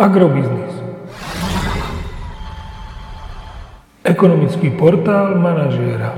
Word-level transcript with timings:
Agrobiznis. 0.00 0.72
Ekonomický 4.00 4.72
portál 4.72 5.36
manažéra. 5.36 6.16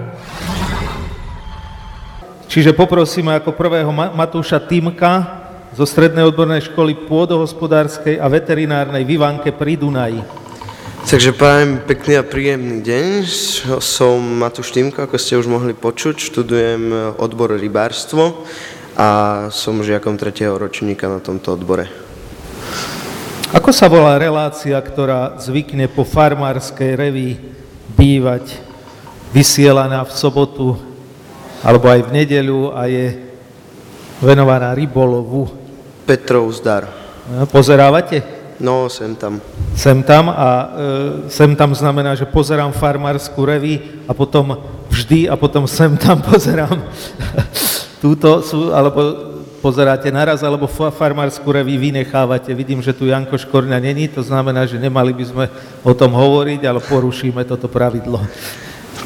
Čiže 2.47 2.79
poprosíme 2.79 3.35
ako 3.35 3.51
prvého 3.59 3.91
Matúša 3.91 4.63
Týmka 4.63 5.43
zo 5.75 5.83
Strednej 5.83 6.23
odbornej 6.31 6.63
školy 6.71 6.95
pôdohospodárskej 7.11 8.23
a 8.23 8.31
veterinárnej 8.31 9.03
Vivanke 9.03 9.51
pri 9.51 9.75
Dunaji. 9.75 10.23
Takže 11.03 11.35
prajem 11.35 11.83
pekný 11.83 12.23
a 12.23 12.25
príjemný 12.25 12.87
deň. 12.87 13.27
Som 13.83 14.39
Matúš 14.39 14.71
Týmko, 14.71 15.11
ako 15.11 15.19
ste 15.19 15.35
už 15.35 15.51
mohli 15.51 15.75
počuť. 15.75 16.23
Študujem 16.23 17.19
odbor 17.19 17.59
rybárstvo 17.59 18.47
a 18.95 19.09
som 19.51 19.83
žiakom 19.83 20.15
tretieho 20.15 20.55
ročníka 20.55 21.11
na 21.11 21.19
tomto 21.19 21.59
odbore. 21.59 21.91
Ako 23.53 23.69
sa 23.69 23.85
volá 23.85 24.17
relácia, 24.17 24.73
ktorá 24.81 25.37
zvykne 25.37 25.85
po 25.85 26.09
farmárskej 26.09 26.97
reví 26.97 27.37
bývať 27.93 28.57
vysielaná 29.29 30.09
v 30.09 30.13
sobotu 30.17 30.81
alebo 31.61 31.85
aj 31.85 32.01
v 32.09 32.17
nedeľu 32.17 32.73
a 32.73 32.89
je 32.89 33.13
venovaná 34.25 34.73
rybolovu? 34.73 35.53
Petrov 36.09 36.49
zdar. 36.57 36.89
No, 37.29 37.45
pozerávate? 37.45 38.25
No, 38.57 38.89
sem 38.89 39.13
tam. 39.21 39.37
Sem 39.77 40.01
tam 40.01 40.33
a 40.33 40.49
e, 40.49 40.67
sem 41.29 41.53
tam 41.53 41.77
znamená, 41.77 42.17
že 42.17 42.25
pozerám 42.25 42.73
farmárskú 42.73 43.45
reví 43.45 44.01
a 44.09 44.17
potom 44.17 44.57
vždy 44.89 45.29
a 45.29 45.37
potom 45.37 45.69
sem 45.69 45.93
tam 46.01 46.25
pozerám 46.33 46.89
túto 48.01 48.41
alebo 48.73 49.01
pozeráte 49.63 50.11
naraz, 50.11 50.43
alebo 50.43 50.67
farmárskú 50.67 51.55
reví 51.55 51.79
vynechávate. 51.79 52.51
Vidím, 52.51 52.83
že 52.83 52.91
tu 52.91 53.07
Janko 53.07 53.39
Škorňa 53.39 53.79
není, 53.79 54.11
to 54.11 54.27
znamená, 54.27 54.67
že 54.67 54.83
nemali 54.83 55.15
by 55.15 55.25
sme 55.25 55.45
o 55.87 55.95
tom 55.95 56.19
hovoriť, 56.19 56.67
ale 56.67 56.83
porušíme 56.83 57.47
toto 57.47 57.71
pravidlo. 57.71 58.19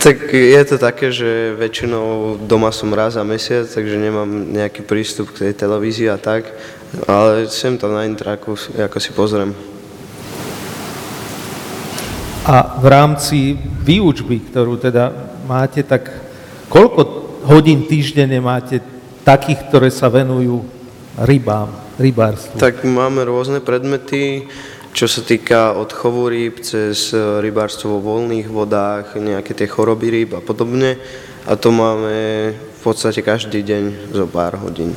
Tak 0.00 0.33
je 0.33 0.62
to 0.64 0.77
také, 0.81 1.12
že 1.12 1.53
väčšinou 1.61 2.36
doma 2.41 2.72
som 2.72 2.89
raz 2.97 3.20
za 3.20 3.25
mesiac, 3.27 3.69
takže 3.69 4.00
nemám 4.00 4.28
nejaký 4.48 4.81
prístup 4.81 5.36
k 5.36 5.50
tej 5.50 5.53
televízii 5.53 6.08
a 6.08 6.16
tak, 6.16 6.48
ale 7.05 7.53
sem 7.53 7.77
tam 7.77 7.92
na 7.92 8.09
intraku, 8.09 8.56
ako 8.56 8.97
si 8.97 9.11
pozriem. 9.12 9.53
A 12.47 12.78
v 12.78 12.86
rámci 12.86 13.59
výučby, 13.83 14.38
ktorú 14.48 14.78
teda 14.78 15.11
máte, 15.44 15.83
tak 15.83 16.06
koľko 16.70 17.27
hodín 17.50 17.91
týždenne 17.91 18.38
máte 18.38 18.78
takých, 19.27 19.66
ktoré 19.66 19.91
sa 19.91 20.06
venujú 20.06 20.62
rybám, 21.19 21.74
rybárstvu? 21.98 22.62
Tak 22.62 22.86
máme 22.86 23.27
rôzne 23.27 23.58
predmety, 23.58 24.46
čo 24.94 25.10
sa 25.10 25.27
týka 25.27 25.74
od 25.74 25.91
chovu 25.91 26.30
rýb 26.30 26.62
cez 26.62 27.10
rybárstvo 27.42 27.98
vo 27.98 28.14
voľných 28.14 28.47
vodách, 28.47 29.19
nejaké 29.19 29.50
tie 29.50 29.66
choroby 29.66 30.14
rýb 30.14 30.38
a 30.38 30.41
podobne. 30.41 30.94
A 31.42 31.58
to 31.58 31.74
máme 31.74 32.14
v 32.54 32.80
podstate 32.86 33.19
každý 33.27 33.66
deň 33.66 34.14
zo 34.14 34.30
pár 34.30 34.62
hodín. 34.62 34.94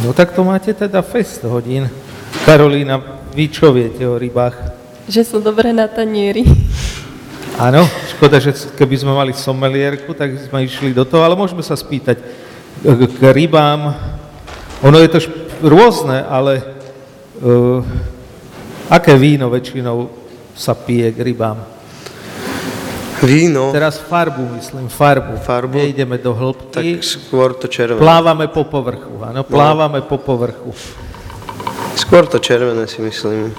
No 0.00 0.16
tak 0.16 0.32
to 0.32 0.40
máte 0.40 0.72
teda 0.72 1.04
fest 1.04 1.44
hodín. 1.44 1.92
Karolína, 2.48 3.20
vy 3.36 3.52
čo 3.52 3.68
viete 3.68 4.08
o 4.08 4.16
rybách? 4.16 4.56
Že 5.12 5.22
sú 5.28 5.36
dobré 5.44 5.76
na 5.76 5.84
tanieri. 5.92 6.48
Áno, 7.60 7.84
škoda, 8.16 8.38
že 8.38 8.54
keby 8.78 8.96
sme 8.96 9.12
mali 9.12 9.34
somelierku, 9.34 10.14
tak 10.14 10.30
sme 10.38 10.64
išli 10.64 10.94
do 10.94 11.02
toho, 11.02 11.26
ale 11.26 11.36
môžeme 11.36 11.60
sa 11.60 11.74
spýtať 11.74 12.47
k 12.86 13.22
rybám. 13.34 13.94
Ono 14.86 14.98
je 15.02 15.08
to 15.10 15.18
rôzne, 15.66 16.22
ale 16.22 16.62
uh, 17.42 17.82
aké 18.86 19.18
víno 19.18 19.50
väčšinou 19.50 20.06
sa 20.54 20.78
pije 20.78 21.10
k 21.10 21.18
rybám? 21.22 21.58
Víno? 23.18 23.74
Teraz 23.74 23.98
farbu, 23.98 24.54
myslím, 24.62 24.86
farbu. 24.86 25.42
Farbu? 25.42 25.74
Nejdeme 25.74 26.22
do 26.22 26.30
hĺbky. 26.30 27.02
Tak 27.02 27.02
skôr 27.02 27.50
to 27.58 27.66
červené. 27.66 27.98
Plávame 27.98 28.46
po 28.46 28.62
povrchu, 28.62 29.10
áno, 29.26 29.42
plávame 29.42 29.98
no. 29.98 30.06
po 30.06 30.22
povrchu. 30.22 30.70
Skôr 31.98 32.30
to 32.30 32.38
červené 32.38 32.86
si 32.86 33.02
myslím. 33.02 33.50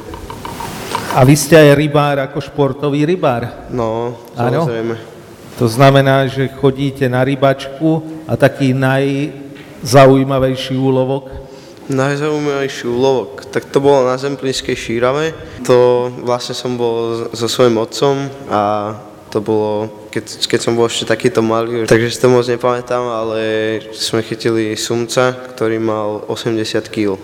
A 1.11 1.27
vy 1.27 1.35
ste 1.35 1.59
aj 1.59 1.75
rybár 1.75 2.23
ako 2.23 2.39
športový 2.39 3.03
rybár? 3.03 3.67
No, 3.75 4.15
samozrejme. 4.31 5.18
To 5.59 5.67
znamená, 5.67 6.23
že 6.31 6.47
chodíte 6.47 7.03
na 7.11 7.19
rybačku 7.19 8.23
a 8.23 8.39
taký 8.39 8.71
najzaujímavejší 8.71 10.79
úlovok? 10.79 11.27
Najzaujímavejší 11.91 12.87
úlovok? 12.87 13.43
Tak 13.51 13.67
to 13.67 13.83
bolo 13.83 14.07
na 14.07 14.15
Zemplínskej 14.15 14.79
šírave. 14.79 15.35
To 15.67 16.07
vlastne 16.23 16.55
som 16.55 16.79
bol 16.79 17.27
so 17.35 17.51
svojím 17.51 17.75
otcom 17.75 18.31
a 18.47 18.95
to 19.27 19.43
bolo, 19.43 19.91
keď, 20.15 20.47
keď 20.47 20.59
som 20.63 20.79
bol 20.79 20.87
ešte 20.87 21.11
takýto 21.11 21.43
malý, 21.43 21.83
takže 21.85 22.07
si 22.07 22.23
to 22.23 22.31
moc 22.31 22.47
nepamätám, 22.47 23.03
ale 23.03 23.37
sme 23.91 24.23
chytili 24.23 24.79
sumca, 24.79 25.35
ktorý 25.35 25.75
mal 25.77 26.23
80 26.31 26.87
kg. 26.87 27.19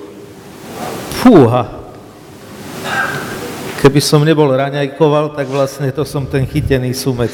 Fúha, 1.24 1.85
Keby 3.86 4.02
som 4.02 4.26
nebol 4.26 4.50
raňajkoval, 4.50 5.38
tak 5.38 5.46
vlastne 5.46 5.94
to 5.94 6.02
som 6.02 6.26
ten 6.26 6.50
chytený 6.50 6.98
sumec. 6.98 7.30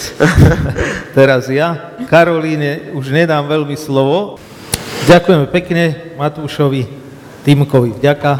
Teraz 1.15 1.47
ja. 1.47 1.95
Karolíne 2.11 2.91
už 2.91 3.07
nedám 3.07 3.47
veľmi 3.47 3.79
slovo. 3.79 4.35
Ďakujeme 5.07 5.47
pekne 5.47 6.11
Matúšovi, 6.19 6.91
Týmkovi. 7.47 7.95
Vďaka. 7.95 8.31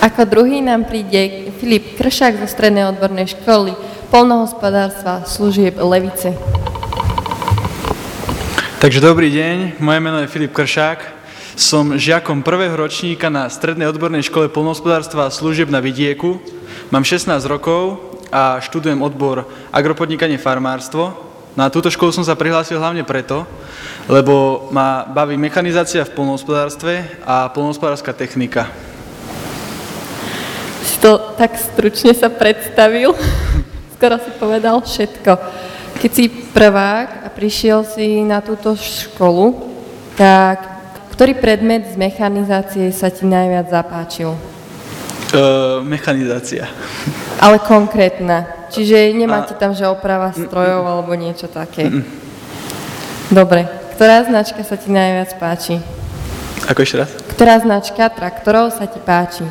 Ako 0.00 0.24
druhý 0.24 0.64
nám 0.64 0.88
príde 0.88 1.52
Filip 1.60 2.00
Kršák 2.00 2.40
zo 2.40 2.48
Strednej 2.48 2.88
odbornej 2.88 3.28
školy 3.28 3.76
polnohospodárstva 4.08 5.28
služieb 5.28 5.76
Levice. 5.76 6.32
Takže 8.80 9.04
dobrý 9.04 9.28
deň, 9.28 9.76
moje 9.84 10.00
meno 10.00 10.24
je 10.24 10.32
Filip 10.32 10.56
Kršák, 10.56 11.19
som 11.58 11.98
žiakom 11.98 12.46
prvého 12.46 12.74
ročníka 12.76 13.26
na 13.32 13.50
Strednej 13.50 13.90
odbornej 13.90 14.22
škole 14.26 14.46
polnohospodárstva 14.50 15.26
a 15.26 15.34
služieb 15.34 15.70
na 15.70 15.82
vidieku. 15.82 16.38
Mám 16.94 17.02
16 17.02 17.30
rokov 17.50 17.98
a 18.30 18.62
študujem 18.62 19.02
odbor 19.02 19.46
agropodnikanie 19.74 20.38
farmárstvo. 20.38 21.14
Na 21.58 21.66
túto 21.66 21.90
školu 21.90 22.14
som 22.14 22.22
sa 22.22 22.38
prihlásil 22.38 22.78
hlavne 22.78 23.02
preto, 23.02 23.42
lebo 24.06 24.66
ma 24.70 25.02
baví 25.02 25.34
mechanizácia 25.34 26.06
v 26.06 26.14
polnohospodárstve 26.14 27.22
a 27.26 27.50
polnohospodárska 27.50 28.14
technika. 28.14 28.70
Si 30.86 31.02
to 31.02 31.34
tak 31.34 31.58
stručne 31.58 32.14
sa 32.14 32.30
predstavil. 32.30 33.18
Skoro 33.98 34.16
si 34.22 34.30
povedal 34.38 34.78
všetko. 34.78 35.32
Keď 35.98 36.10
si 36.14 36.30
prvák 36.30 37.26
a 37.26 37.28
prišiel 37.28 37.82
si 37.84 38.22
na 38.24 38.40
túto 38.40 38.72
školu, 38.78 39.68
tak 40.14 40.69
ktorý 41.20 41.36
predmet 41.36 41.84
z 41.84 42.00
mechanizácie 42.00 42.88
sa 42.96 43.12
ti 43.12 43.28
najviac 43.28 43.68
zapáčil? 43.68 44.32
Uh, 45.36 45.84
mechanizácia. 45.84 46.64
Ale 47.44 47.60
konkrétna. 47.60 48.48
Čiže 48.72 49.12
nemáte 49.12 49.52
tam, 49.52 49.76
že 49.76 49.84
oprava 49.84 50.32
strojov 50.32 50.80
alebo 50.80 51.12
niečo 51.12 51.44
také. 51.44 51.92
Dobre. 53.28 53.68
Ktorá 54.00 54.24
značka 54.24 54.64
sa 54.64 54.80
ti 54.80 54.88
najviac 54.88 55.36
páči? 55.36 55.76
Ako 56.72 56.88
ešte 56.88 57.04
raz? 57.04 57.12
Ktorá 57.36 57.60
značka 57.60 58.08
traktorov 58.08 58.72
sa 58.72 58.88
ti 58.88 58.96
páči? 59.04 59.44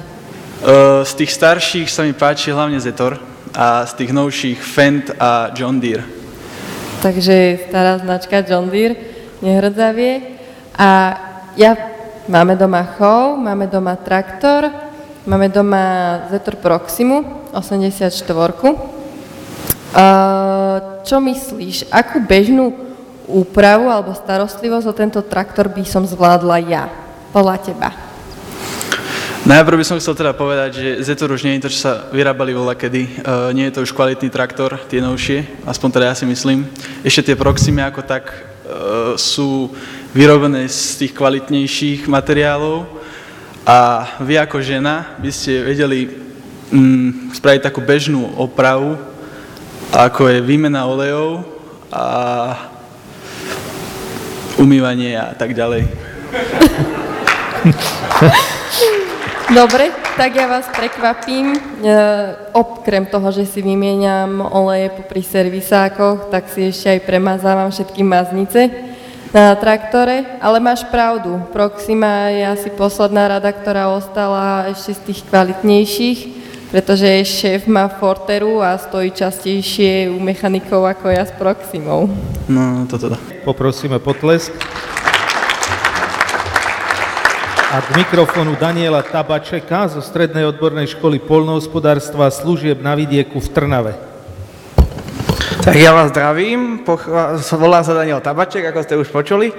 Uh, 0.66 1.06
z 1.06 1.22
tých 1.22 1.38
starších 1.38 1.86
sa 1.86 2.02
mi 2.02 2.18
páči 2.18 2.50
hlavne 2.50 2.82
Zetor 2.82 3.22
a 3.54 3.86
z 3.86 3.94
tých 3.94 4.10
novších 4.10 4.58
Fendt 4.58 5.14
a 5.22 5.54
John 5.54 5.78
Deere. 5.78 6.02
Takže 7.06 7.70
stará 7.70 8.02
značka 8.02 8.42
John 8.42 8.74
Deere, 8.74 8.98
nehrdzavie. 9.46 10.42
A 10.74 11.29
ja, 11.60 11.76
máme 12.32 12.56
doma 12.56 12.88
chov, 12.96 13.36
máme 13.36 13.68
doma 13.68 14.00
traktor, 14.00 14.72
máme 15.28 15.52
doma 15.52 16.24
Zetor 16.32 16.56
Proximu 16.56 17.52
84. 17.52 18.16
Uh, 19.90 21.04
čo 21.04 21.20
myslíš, 21.20 21.92
akú 21.92 22.24
bežnú 22.24 22.72
úpravu 23.28 23.92
alebo 23.92 24.16
starostlivosť 24.16 24.86
o 24.88 24.94
tento 24.96 25.20
traktor 25.20 25.68
by 25.68 25.84
som 25.84 26.08
zvládla 26.08 26.58
ja, 26.64 26.88
podľa 27.36 27.58
teba? 27.60 27.90
Najprv 29.44 29.82
by 29.82 29.86
som 29.88 30.00
chcel 30.00 30.16
teda 30.16 30.32
povedať, 30.32 30.70
že 30.80 30.90
Zetor 31.04 31.34
už 31.34 31.44
nie 31.44 31.58
je 31.58 31.68
to, 31.68 31.74
čo 31.74 31.80
sa 31.90 31.94
vyrábali 32.14 32.56
voľa 32.56 32.80
kedy. 32.80 33.20
Uh, 33.20 33.52
nie 33.52 33.68
je 33.68 33.76
to 33.76 33.84
už 33.84 33.92
kvalitný 33.92 34.32
traktor, 34.32 34.80
tie 34.88 35.04
novšie, 35.04 35.68
aspoň 35.68 35.90
teda 35.92 36.06
ja 36.08 36.16
si 36.16 36.24
myslím. 36.24 36.70
Ešte 37.04 37.34
tie 37.34 37.36
Proximy 37.36 37.84
ako 37.84 38.06
tak 38.08 38.32
uh, 38.32 39.20
sú 39.20 39.74
vyrobené 40.10 40.66
z 40.66 41.06
tých 41.06 41.14
kvalitnejších 41.14 42.10
materiálov 42.10 42.90
a 43.62 44.10
vy 44.26 44.42
ako 44.42 44.58
žena 44.58 45.14
by 45.22 45.30
ste 45.30 45.62
vedeli 45.62 46.10
mm, 46.74 47.38
spraviť 47.38 47.62
takú 47.70 47.86
bežnú 47.86 48.34
opravu, 48.34 48.98
ako 49.94 50.34
je 50.34 50.42
výmena 50.42 50.90
olejov 50.90 51.46
a 51.94 52.06
umývanie 54.58 55.14
a 55.14 55.38
tak 55.38 55.54
ďalej. 55.54 55.86
Dobre, 59.50 59.90
tak 60.14 60.38
ja 60.38 60.46
vás 60.46 60.70
prekvapím. 60.70 61.58
E, 61.58 61.60
okrem 62.54 63.10
toho, 63.10 63.34
že 63.34 63.50
si 63.50 63.66
vymieňam 63.66 64.46
oleje 64.46 64.94
pri 65.10 65.26
servisákoch, 65.26 66.30
tak 66.30 66.54
si 66.54 66.70
ešte 66.70 66.98
aj 66.98 67.00
premazávam 67.02 67.74
všetky 67.74 68.06
maznice 68.06 68.89
na 69.30 69.54
traktore, 69.56 70.26
ale 70.42 70.58
máš 70.58 70.84
pravdu. 70.90 71.42
Proxima 71.54 72.34
je 72.34 72.44
asi 72.50 72.70
posledná 72.74 73.30
rada, 73.30 73.54
ktorá 73.54 73.94
ostala 73.94 74.66
ešte 74.74 74.98
z 74.98 75.02
tých 75.06 75.20
kvalitnejších, 75.30 76.20
pretože 76.74 77.26
šéf 77.26 77.70
má 77.70 77.86
Forteru 77.90 78.62
a 78.62 78.78
stojí 78.78 79.14
častejšie 79.14 80.10
u 80.10 80.18
mechanikov 80.18 80.86
ako 80.86 81.14
ja 81.14 81.26
s 81.26 81.34
Proximou. 81.38 82.10
No, 82.50 82.90
to 82.90 82.98
teda. 82.98 83.18
Poprosíme 83.46 84.02
potlesk. 84.02 84.54
A 87.70 87.86
k 87.86 88.02
mikrofónu 88.02 88.58
Daniela 88.58 89.06
Tabačeka 89.06 89.94
zo 89.94 90.02
Strednej 90.02 90.50
odbornej 90.50 90.90
školy 90.98 91.22
polnohospodárstva 91.22 92.26
a 92.26 92.34
služieb 92.34 92.82
na 92.82 92.98
vidieku 92.98 93.38
v 93.38 93.46
Trnave. 93.54 94.09
Tak 95.70 95.78
ja 95.78 95.94
vás 95.94 96.10
zdravím, 96.10 96.82
volám 97.54 97.86
sa 97.86 97.94
Daniel 97.94 98.18
Tabaček, 98.26 98.74
ako 98.74 98.82
ste 98.82 98.98
už 98.98 99.14
počuli. 99.14 99.54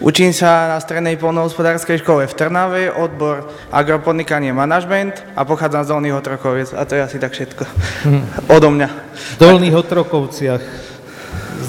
Učím 0.00 0.32
sa 0.32 0.72
na 0.72 0.80
Strednej 0.80 1.20
polnohospodárskej 1.20 2.00
škole 2.00 2.24
v 2.24 2.32
Trnave, 2.32 2.88
odbor 2.88 3.52
agropodnikanie 3.68 4.48
manažment 4.56 5.12
a 5.36 5.44
pochádzam 5.44 5.84
z 5.84 5.88
Dolných 5.92 6.16
Otrokoviec. 6.16 6.72
A 6.72 6.88
to 6.88 6.96
je 6.96 7.04
asi 7.04 7.20
tak 7.20 7.36
všetko. 7.36 7.68
Odo 8.48 8.72
mňa. 8.72 8.88
V 9.12 9.44
Dolných 9.44 9.76
Otrokovciach. 9.76 10.64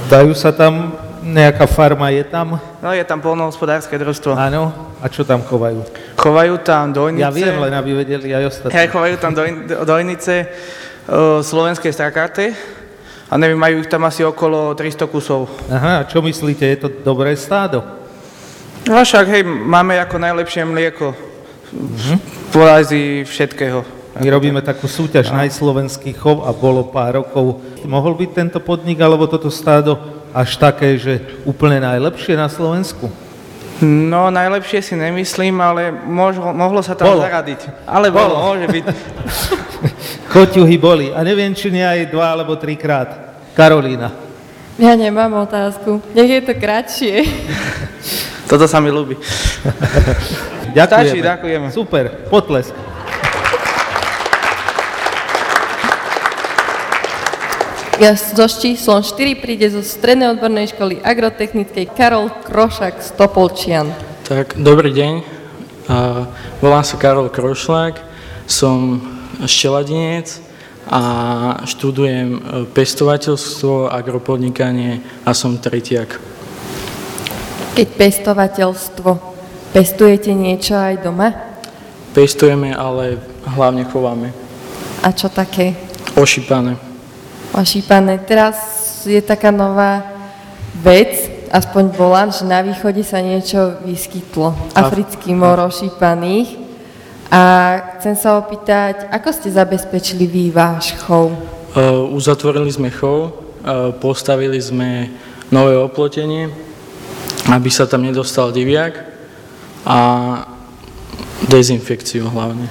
Zdajú 0.07 0.31
sa 0.31 0.55
tam, 0.55 0.95
nejaká 1.19 1.67
farma 1.67 2.07
je 2.15 2.23
tam? 2.23 2.63
No 2.79 2.95
je 2.95 3.03
tam 3.03 3.19
polnohospodárske 3.19 3.99
družstvo. 3.99 4.31
Áno. 4.31 4.95
A 5.03 5.11
čo 5.11 5.27
tam 5.27 5.43
chovajú? 5.43 5.83
Chovajú 6.15 6.55
tam 6.63 6.95
dojnice. 6.95 7.19
Ja 7.19 7.35
viem, 7.35 7.59
len 7.59 7.75
aby 7.75 7.99
vedeli 7.99 8.31
aj 8.31 8.47
ostatní. 8.47 8.79
Hej, 8.79 8.95
chovajú 8.95 9.15
tam 9.19 9.35
doj, 9.35 9.67
dojnice 9.83 10.47
uh, 10.47 11.43
slovenské 11.43 11.91
strakate. 11.91 12.79
A 13.33 13.37
neviem, 13.41 13.57
majú 13.57 13.81
ich 13.81 13.89
tam 13.89 14.05
asi 14.05 14.21
okolo 14.21 14.77
300 14.77 15.09
kusov. 15.09 15.49
Aha, 15.65 16.05
a 16.05 16.07
čo 16.07 16.21
myslíte, 16.21 16.69
je 16.69 16.85
to 16.85 16.89
dobré 17.01 17.33
stádo? 17.33 17.81
No 18.85 19.01
však, 19.01 19.25
hej, 19.25 19.41
máme 19.41 19.97
ako 19.97 20.21
najlepšie 20.21 20.61
mlieko 20.61 21.17
v 22.53 22.55
Ázii 22.61 23.25
všetkého. 23.25 23.81
My 24.21 24.29
robíme 24.29 24.61
takú 24.61 24.85
súťaž 24.85 25.33
najslovenský 25.33 26.13
chov 26.13 26.45
a 26.45 26.53
bolo 26.53 26.85
pár 26.85 27.25
rokov. 27.25 27.57
Mohol 27.81 28.21
byť 28.21 28.29
tento 28.37 28.59
podnik 28.61 29.01
alebo 29.01 29.25
toto 29.25 29.49
stádo 29.49 29.97
až 30.29 30.53
také, 30.61 30.93
že 31.01 31.41
úplne 31.41 31.81
najlepšie 31.81 32.37
na 32.37 32.45
Slovensku? 32.45 33.09
No, 33.81 34.29
najlepšie 34.29 34.85
si 34.85 34.93
nemyslím, 34.93 35.57
ale 35.57 35.89
mohlo, 35.89 36.53
mohlo 36.53 36.85
sa 36.85 36.93
tam 36.93 37.17
Bolo. 37.17 37.25
zaradiť. 37.25 37.89
Ale 37.89 38.13
bolo, 38.13 38.53
môže 38.53 38.69
byť. 38.69 38.85
Koťuhy 40.33 40.77
boli. 40.77 41.11
A 41.11 41.23
neviem, 41.23 41.51
či 41.53 41.71
nie 41.71 41.83
aj 41.83 42.11
dva 42.11 42.33
alebo 42.33 42.55
trikrát. 42.55 43.22
Karolína. 43.53 44.09
Ja 44.81 44.97
nemám 44.97 45.45
otázku. 45.45 46.01
Nech 46.17 46.29
je 46.29 46.41
to 46.41 46.53
kratšie. 46.57 47.15
Toto 48.49 48.65
sa 48.65 48.81
mi 48.81 48.89
ľúbi. 48.89 49.13
Ďakujeme. 50.73 51.09
Stačí, 51.09 51.19
ďakujeme. 51.21 51.67
Super, 51.69 52.03
potlesk. 52.33 52.73
Ja 58.01 58.17
so 58.17 58.49
číslom 58.49 59.05
4 59.05 59.37
príde 59.37 59.69
zo 59.69 59.85
Strednej 59.85 60.33
odbornej 60.33 60.73
školy 60.73 60.99
agrotechnickej 60.99 61.93
Karol 61.93 62.33
Krošak 62.43 62.99
z 62.99 63.09
Topolčian. 63.15 63.93
Tak, 64.25 64.57
dobrý 64.57 64.89
deň. 64.91 65.13
Volám 66.59 66.83
sa 66.83 66.97
Karol 66.97 67.29
Krošlák, 67.29 68.01
som 68.49 68.97
šteladinec 69.45 70.42
a 70.87 71.01
študujem 71.63 72.29
e, 72.35 72.39
pestovateľstvo, 72.71 73.87
agropodnikanie 73.87 74.99
a 75.23 75.31
som 75.31 75.55
tretiak. 75.55 76.19
Keď 77.73 77.87
pestovateľstvo, 77.97 79.09
pestujete 79.73 80.35
niečo 80.35 80.77
aj 80.77 80.95
doma? 81.01 81.33
Pestujeme, 82.13 82.75
ale 82.75 83.17
hlavne 83.49 83.83
chováme. 83.89 84.29
A 85.01 85.09
čo 85.11 85.27
také? 85.27 85.73
Ošípané. 86.13 86.77
Ošípané. 87.51 88.21
Teraz 88.21 88.55
je 89.03 89.19
taká 89.19 89.49
nová 89.49 90.05
vec, 90.79 91.29
aspoň 91.49 91.83
volám, 91.97 92.29
že 92.29 92.45
na 92.45 92.61
východe 92.61 93.01
sa 93.01 93.19
niečo 93.19 93.81
vyskytlo. 93.83 94.53
Africký 94.77 95.33
mor 95.35 95.59
ošípaných. 95.59 96.62
A 97.33 97.41
chcem 97.97 98.13
sa 98.13 98.37
opýtať, 98.37 99.09
ako 99.09 99.33
ste 99.33 99.49
zabezpečili 99.49 100.29
vy 100.29 100.43
váš 100.53 100.93
chov? 101.01 101.33
E, 101.73 101.81
Uzatvorili 102.13 102.69
sme 102.69 102.93
chov, 102.93 103.33
e, 103.65 103.89
postavili 103.97 104.61
sme 104.61 105.09
nové 105.49 105.73
oplotenie, 105.73 106.53
aby 107.49 107.69
sa 107.73 107.89
tam 107.89 108.05
nedostal 108.05 108.53
diviak 108.53 109.01
a 109.81 109.97
dezinfekciu 111.49 112.29
hlavne. 112.29 112.69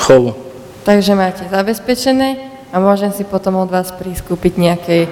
Chovu. 0.00 0.40
Takže 0.88 1.12
máte 1.12 1.44
zabezpečené 1.52 2.48
a 2.72 2.80
môžem 2.80 3.12
si 3.12 3.28
potom 3.28 3.60
od 3.60 3.68
vás 3.68 3.92
priskúpiť 3.92 4.52
nejaké 4.56 5.04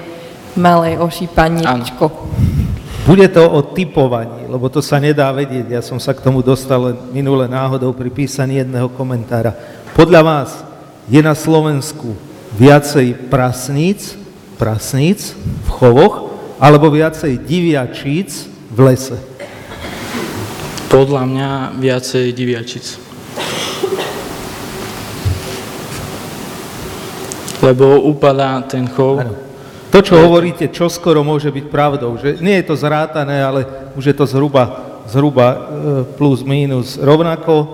malé 0.57 0.97
ošípaničko. 0.97 2.09
Bude 3.09 3.27
to 3.33 3.43
o 3.43 3.61
typovaní, 3.65 4.45
lebo 4.45 4.69
to 4.69 4.85
sa 4.85 5.01
nedá 5.01 5.33
vedieť. 5.33 5.67
Ja 5.73 5.83
som 5.83 5.97
sa 5.97 6.13
k 6.13 6.21
tomu 6.21 6.45
dostal 6.45 6.95
minule 7.11 7.49
náhodou 7.49 7.97
pri 7.97 8.13
písaní 8.13 8.61
jedného 8.61 8.93
komentára. 8.93 9.57
Podľa 9.97 10.21
vás 10.21 10.51
je 11.09 11.19
na 11.25 11.35
Slovensku 11.35 12.15
viacej 12.55 13.33
prasníc, 13.33 14.15
prasníc 14.61 15.35
v 15.67 15.69
chovoch, 15.73 16.31
alebo 16.61 16.93
viacej 16.93 17.41
diviačíc 17.41 18.47
v 18.69 18.79
lese? 18.93 19.19
Podľa 20.93 21.23
mňa 21.25 21.51
viacej 21.81 22.27
diviačic. 22.37 23.01
Lebo 27.65 28.07
upadá 28.07 28.61
ten 28.69 28.87
chov. 28.87 29.25
Áno. 29.25 29.50
To, 29.91 29.99
čo 29.99 30.23
hovoríte, 30.23 30.71
čo 30.71 30.87
skoro 30.87 31.27
môže 31.27 31.51
byť 31.51 31.67
pravdou, 31.67 32.15
že 32.15 32.39
nie 32.39 32.63
je 32.63 32.71
to 32.71 32.79
zrátané, 32.79 33.43
ale 33.43 33.67
už 33.99 34.15
je 34.15 34.15
to 34.15 34.23
zhruba, 34.23 34.87
zhruba 35.11 35.47
e, 35.51 35.59
plus 36.15 36.47
mínus 36.47 36.95
rovnako, 36.95 37.55
e, 37.59 37.67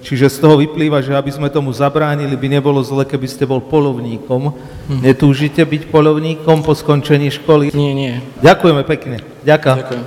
čiže 0.00 0.32
z 0.32 0.36
toho 0.40 0.56
vyplýva, 0.56 1.04
že 1.04 1.12
aby 1.12 1.28
sme 1.28 1.52
tomu 1.52 1.68
zabránili, 1.68 2.32
by 2.32 2.48
nebolo 2.48 2.80
zle, 2.80 3.04
keby 3.04 3.28
ste 3.28 3.44
bol 3.44 3.60
polovníkom. 3.60 4.56
Netúžite 5.04 5.60
byť 5.68 5.92
polovníkom 5.92 6.64
po 6.64 6.72
skončení 6.72 7.28
školy? 7.28 7.76
Nie, 7.76 7.92
nie. 7.92 8.14
Ďakujeme 8.40 8.80
pekne. 8.88 9.20
Ďakujem. 9.44 9.76
Ďakujem. 9.76 10.04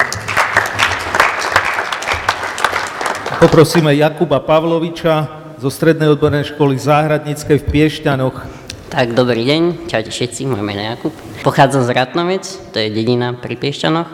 Poprosíme 3.39 3.93
Jakuba 3.95 4.41
Pavloviča 4.41 5.15
zo 5.61 5.69
Strednej 5.69 6.11
odbornej 6.11 6.49
školy 6.49 6.75
Záhradníckej 6.81 7.61
v 7.61 7.65
Piešťanoch. 7.71 8.58
Tak, 8.89 9.13
dobrý 9.13 9.45
deň, 9.45 9.85
čaute 9.85 10.09
všetci, 10.09 10.49
moje 10.49 10.65
meno 10.65 10.81
je 10.81 10.89
Jakub. 10.89 11.13
Pochádzam 11.45 11.85
z 11.85 11.93
Ratnovec, 11.93 12.73
to 12.73 12.81
je 12.81 12.89
dedina 12.89 13.37
pri 13.37 13.53
Piešťanoch 13.53 14.09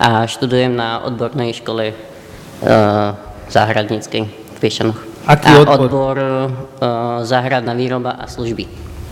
a 0.00 0.24
študujem 0.24 0.72
na 0.72 1.04
odbornej 1.04 1.52
škole 1.52 1.92
uh, 1.92 3.12
záhradníckej 3.52 4.24
v 4.24 4.58
Piešťanoch. 4.64 5.28
Aký 5.28 5.52
a 5.52 5.60
odbor? 5.60 5.76
odbor 5.76 6.16
uh, 6.16 6.34
záhradná 7.20 7.76
výroba 7.76 8.16
a 8.16 8.24
služby. 8.24 8.64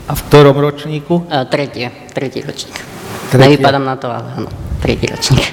A 0.09 0.16
v 0.16 0.21
ktorom 0.33 0.57
ročníku? 0.57 1.28
Uh, 1.28 1.45
tretie, 1.45 1.92
tretí 2.16 2.40
ročník. 2.40 2.81
Tretie. 3.28 3.61
Nevypadám 3.61 3.85
na 3.85 4.00
to, 4.00 4.09
ale 4.09 4.33
áno, 4.33 4.49
tretí 4.81 5.12
ročník. 5.12 5.45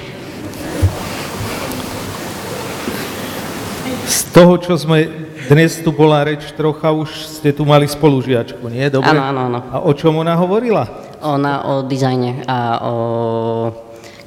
Z 4.08 4.20
toho, 4.32 4.56
čo 4.56 4.80
sme 4.80 5.29
dnes 5.50 5.82
tu 5.82 5.90
bola 5.90 6.22
reč 6.22 6.54
trocha, 6.54 6.94
už 6.94 7.10
ste 7.26 7.50
tu 7.50 7.66
mali 7.66 7.90
spolužiačku, 7.90 8.70
nie? 8.70 8.86
Dobre? 8.94 9.18
Áno, 9.18 9.34
áno, 9.34 9.42
áno. 9.50 9.60
A 9.74 9.78
o 9.82 9.92
čom 9.98 10.22
ona 10.22 10.38
hovorila? 10.38 10.86
Ona 11.26 11.66
o 11.66 11.74
dizajne 11.82 12.46
a 12.46 12.86
o 12.86 12.94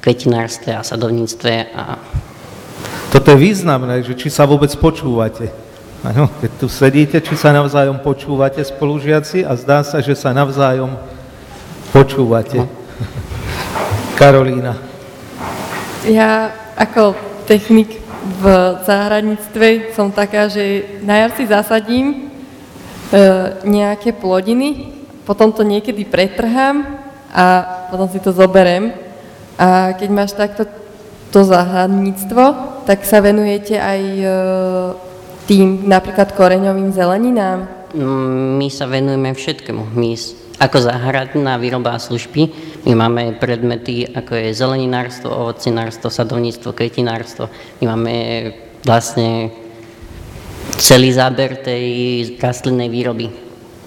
kvetinárstve 0.03 0.75
a 0.75 0.83
sadovníctve 0.83 1.53
a 1.71 1.83
Toto 3.07 3.31
je 3.31 3.39
významné, 3.39 4.03
že 4.03 4.19
či 4.19 4.27
sa 4.27 4.43
vôbec 4.43 4.73
počúvate. 4.75 5.47
Áno, 6.03 6.27
keď 6.43 6.51
tu 6.59 6.67
sedíte, 6.67 7.23
či 7.23 7.39
sa 7.39 7.55
navzájom 7.55 8.03
počúvate 8.03 8.59
spolužiaci 8.59 9.47
a 9.47 9.55
zdá 9.55 9.79
sa, 9.87 10.03
že 10.03 10.19
sa 10.19 10.35
navzájom 10.35 10.91
počúvate. 11.95 12.67
Karolína. 14.19 14.75
Ja 16.03 16.51
ako 16.75 17.15
technik 17.47 18.02
v 18.23 18.43
záhradníctve 18.87 19.91
som 19.91 20.07
taká, 20.07 20.47
že 20.47 20.99
na 21.03 21.23
jar 21.23 21.31
si 21.35 21.43
zasadím 21.43 22.07
e, 22.07 22.15
nejaké 23.67 24.15
plodiny, 24.15 24.95
potom 25.27 25.51
to 25.51 25.67
niekedy 25.67 26.07
pretrhám 26.07 26.87
a 27.31 27.45
potom 27.91 28.07
si 28.07 28.19
to 28.23 28.31
zoberem. 28.31 28.95
A 29.59 29.91
keď 29.95 30.09
máš 30.09 30.31
takto 30.33 30.63
to 31.29 31.43
záhradníctvo, 31.43 32.43
tak 32.87 33.03
sa 33.03 33.19
venujete 33.19 33.75
aj 33.75 34.01
e, 34.01 34.25
tým 35.43 35.87
napríklad 35.87 36.31
koreňovým 36.31 36.95
zeleninám? 36.95 37.67
Mm, 37.91 38.57
My 38.59 38.67
sa 38.71 38.87
venujeme 38.87 39.35
všetkému. 39.35 39.93
My 39.93 40.15
ako 40.63 40.77
záhradná 40.79 41.59
výroba 41.59 41.97
a 41.97 41.99
služby, 41.99 42.49
my 42.83 42.93
máme 42.99 43.39
predmety 43.39 44.03
ako 44.03 44.35
je 44.35 44.59
zeleninárstvo, 44.59 45.31
ovocinárstvo, 45.31 46.11
sadovníctvo, 46.11 46.75
kvetinárstvo. 46.75 47.47
My 47.79 47.95
máme 47.95 48.15
vlastne 48.83 49.55
celý 50.75 51.15
záber 51.15 51.63
tej 51.63 51.85
rastlinnej 52.43 52.91
výroby. 52.91 53.31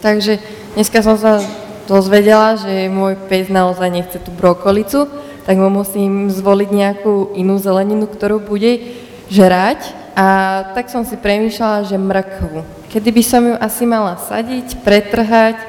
Takže 0.00 0.40
dneska 0.72 1.04
som 1.04 1.20
sa 1.20 1.44
dozvedela, 1.84 2.56
že 2.56 2.88
môj 2.88 3.20
pes 3.28 3.52
naozaj 3.52 3.88
nechce 3.92 4.18
tú 4.20 4.32
brokolicu, 4.32 5.08
tak 5.44 5.60
mu 5.60 5.68
musím 5.68 6.32
zvoliť 6.32 6.70
nejakú 6.72 7.36
inú 7.36 7.60
zeleninu, 7.60 8.08
ktorú 8.08 8.40
bude 8.42 8.96
žrať. 9.28 10.08
A 10.16 10.26
tak 10.72 10.88
som 10.88 11.04
si 11.04 11.20
premýšľala, 11.20 11.84
že 11.84 12.00
mrkvu. 12.00 12.64
Kedy 12.88 13.10
by 13.12 13.22
som 13.22 13.42
ju 13.44 13.54
asi 13.60 13.84
mala 13.84 14.16
sadiť, 14.16 14.80
pretrhať 14.80 15.60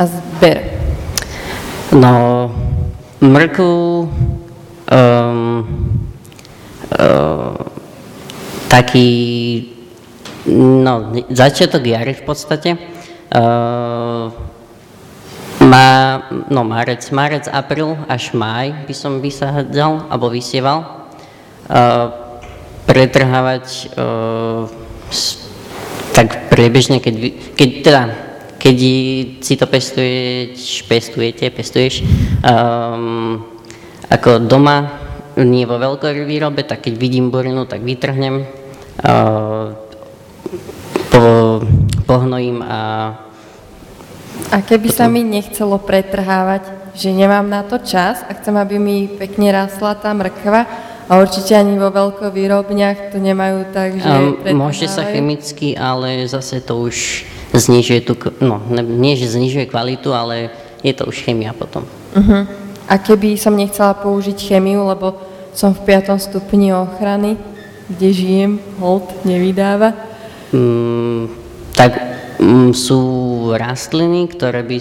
a 0.00 0.08
zber. 0.08 0.64
No, 1.92 2.48
mrku, 3.20 4.08
um, 4.88 5.60
uh, 6.98 7.54
taký, 8.68 9.10
no, 10.56 11.12
začiatok 11.28 11.84
jary 11.84 12.16
v 12.16 12.22
podstate. 12.24 12.70
Uh, 13.30 14.32
má, 15.60 16.18
no, 16.48 16.64
marec, 16.64 17.04
marec, 17.12 17.44
apríl 17.52 17.94
až 18.08 18.32
máj 18.32 18.72
by 18.88 18.94
som 18.96 19.20
vysádzal, 19.20 20.08
alebo 20.08 20.32
vysieval. 20.32 21.08
Uh, 21.70 22.10
pretrhávať 22.88 23.94
uh, 23.94 24.66
tak 26.10 26.50
priebežne, 26.50 26.98
keď, 26.98 27.14
keď 27.54 27.68
teda, 27.86 28.02
keď 28.60 28.76
si 29.40 29.54
to 29.56 29.64
pestuješ, 29.64 30.84
pestujete, 30.84 31.48
pestuješ, 31.48 32.04
um, 32.44 33.40
ako 34.12 34.44
doma, 34.44 35.00
nie 35.40 35.64
vo 35.64 35.80
veľkej 35.80 36.28
výrobe, 36.28 36.68
tak 36.68 36.84
keď 36.84 36.94
vidím 37.00 37.32
burinu, 37.32 37.64
tak 37.64 37.80
vytrhnem, 37.80 38.44
uh, 38.44 39.72
po, 41.08 41.24
pohnojím 42.04 42.60
a 42.60 42.78
A 44.50 44.60
keby 44.60 44.88
sa 44.92 45.08
mi 45.08 45.24
nechcelo 45.24 45.78
pretrhávať, 45.80 46.92
že 46.92 47.14
nemám 47.14 47.46
na 47.46 47.62
to 47.62 47.78
čas 47.80 48.20
a 48.26 48.34
chcem, 48.34 48.52
aby 48.58 48.76
mi 48.76 49.06
pekne 49.06 49.54
rastla 49.54 49.94
tá 49.94 50.10
mrkva 50.10 50.66
a 51.06 51.12
určite 51.18 51.54
ani 51.54 51.78
vo 51.78 51.90
veľkovýrobniach 51.90 53.14
to 53.14 53.18
nemajú 53.22 53.70
tak, 53.70 53.98
že 53.98 54.10
Um, 54.10 54.42
môže 54.58 54.90
sa 54.90 55.06
chemicky, 55.06 55.78
ale 55.78 56.26
zase 56.26 56.62
to 56.62 56.82
už 56.82 57.26
znižuje 57.58 58.00
tú, 58.06 58.14
no 58.38 58.62
ne, 58.70 58.82
nie 58.84 59.18
že 59.18 59.34
znižuje 59.34 59.66
kvalitu, 59.66 60.14
ale 60.14 60.54
je 60.86 60.92
to 60.94 61.08
už 61.10 61.26
chemia 61.26 61.50
potom. 61.50 61.82
Uh-huh. 62.14 62.46
A 62.86 62.94
keby 62.98 63.38
som 63.38 63.58
nechcela 63.58 63.94
použiť 63.94 64.38
chemiu, 64.38 64.86
lebo 64.86 65.18
som 65.54 65.74
v 65.74 65.82
5. 65.98 66.14
stupni 66.22 66.70
ochrany, 66.70 67.34
kde 67.90 68.08
žijem, 68.14 68.52
hold 68.78 69.10
nevydáva, 69.26 70.10
Mm, 70.50 71.30
tak 71.78 71.94
mm, 72.42 72.74
sú 72.74 73.00
rastliny, 73.54 74.26
ktoré 74.34 74.66
by, 74.66 74.78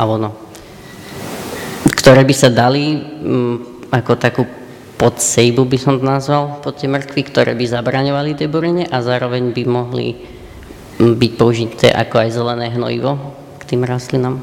alebo 0.00 0.16
no, 0.16 0.30
ktoré 2.00 2.24
by 2.24 2.32
sa 2.32 2.48
dali 2.48 2.96
mm, 2.96 3.92
ako 3.92 4.12
takú 4.16 4.48
podsejbu 4.96 5.68
by 5.68 5.76
som 5.76 6.00
to 6.00 6.04
nazval, 6.08 6.64
pod 6.64 6.80
tie 6.80 6.88
mrkvy, 6.88 7.28
ktoré 7.28 7.52
by 7.52 7.64
zabraňovali 7.68 8.40
tej 8.40 8.48
burine 8.48 8.88
a 8.88 9.04
zároveň 9.04 9.52
by 9.52 9.62
mohli 9.68 10.16
byť 10.96 11.32
použité 11.36 11.92
ako 11.92 12.24
aj 12.24 12.28
zelené 12.32 12.66
hnojivo 12.72 13.18
k 13.60 13.62
tým 13.68 13.84
rastlinám. 13.84 14.40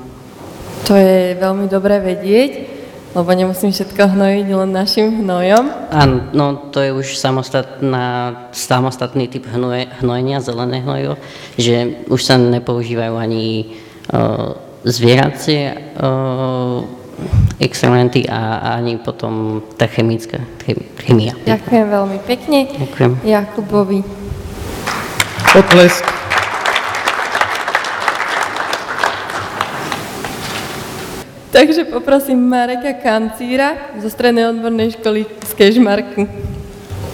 to 0.85 0.93
je 0.93 1.33
veľmi 1.39 1.65
dobré 1.71 1.97
vedieť, 2.03 2.69
lebo 3.13 3.29
nemusím 3.33 3.69
všetko 3.69 4.13
hnojiť 4.13 4.47
len 4.49 4.69
našim 4.73 5.07
hnojom. 5.21 5.65
Áno, 5.93 6.17
no 6.33 6.45
to 6.73 6.81
je 6.81 6.91
už 6.93 7.17
samostatná, 7.17 8.35
samostatný 8.51 9.29
typ 9.29 9.45
hnoje, 9.49 9.89
hnojenia, 10.01 10.41
zelené 10.41 10.81
hnojivo, 10.81 11.15
že 11.57 12.05
už 12.09 12.21
sa 12.21 12.41
nepoužívajú 12.41 13.13
ani 13.13 13.77
uh, 14.09 14.57
zvieracie 14.83 15.93
uh, 16.01 16.81
experimenty 17.61 18.25
a 18.25 18.73
ani 18.81 18.97
potom 18.97 19.61
tá 19.77 19.85
chemická 19.85 20.41
chem, 20.65 20.81
chemia. 21.05 21.37
Ďakujem 21.45 21.85
veľmi 21.89 22.17
pekne 22.25 22.59
Ďakujem. 22.73 23.11
Jakubovi. 23.23 24.01
Potlesk. 25.53 26.22
Takže 31.53 31.85
poprosím 31.85 32.49
Mareka 32.49 32.97
Kancíra 32.97 33.93
zo 34.01 34.09
Strednej 34.09 34.49
odbornej 34.49 34.97
školy 34.97 35.29
z 35.45 35.51
Kežmarku. 35.53 36.25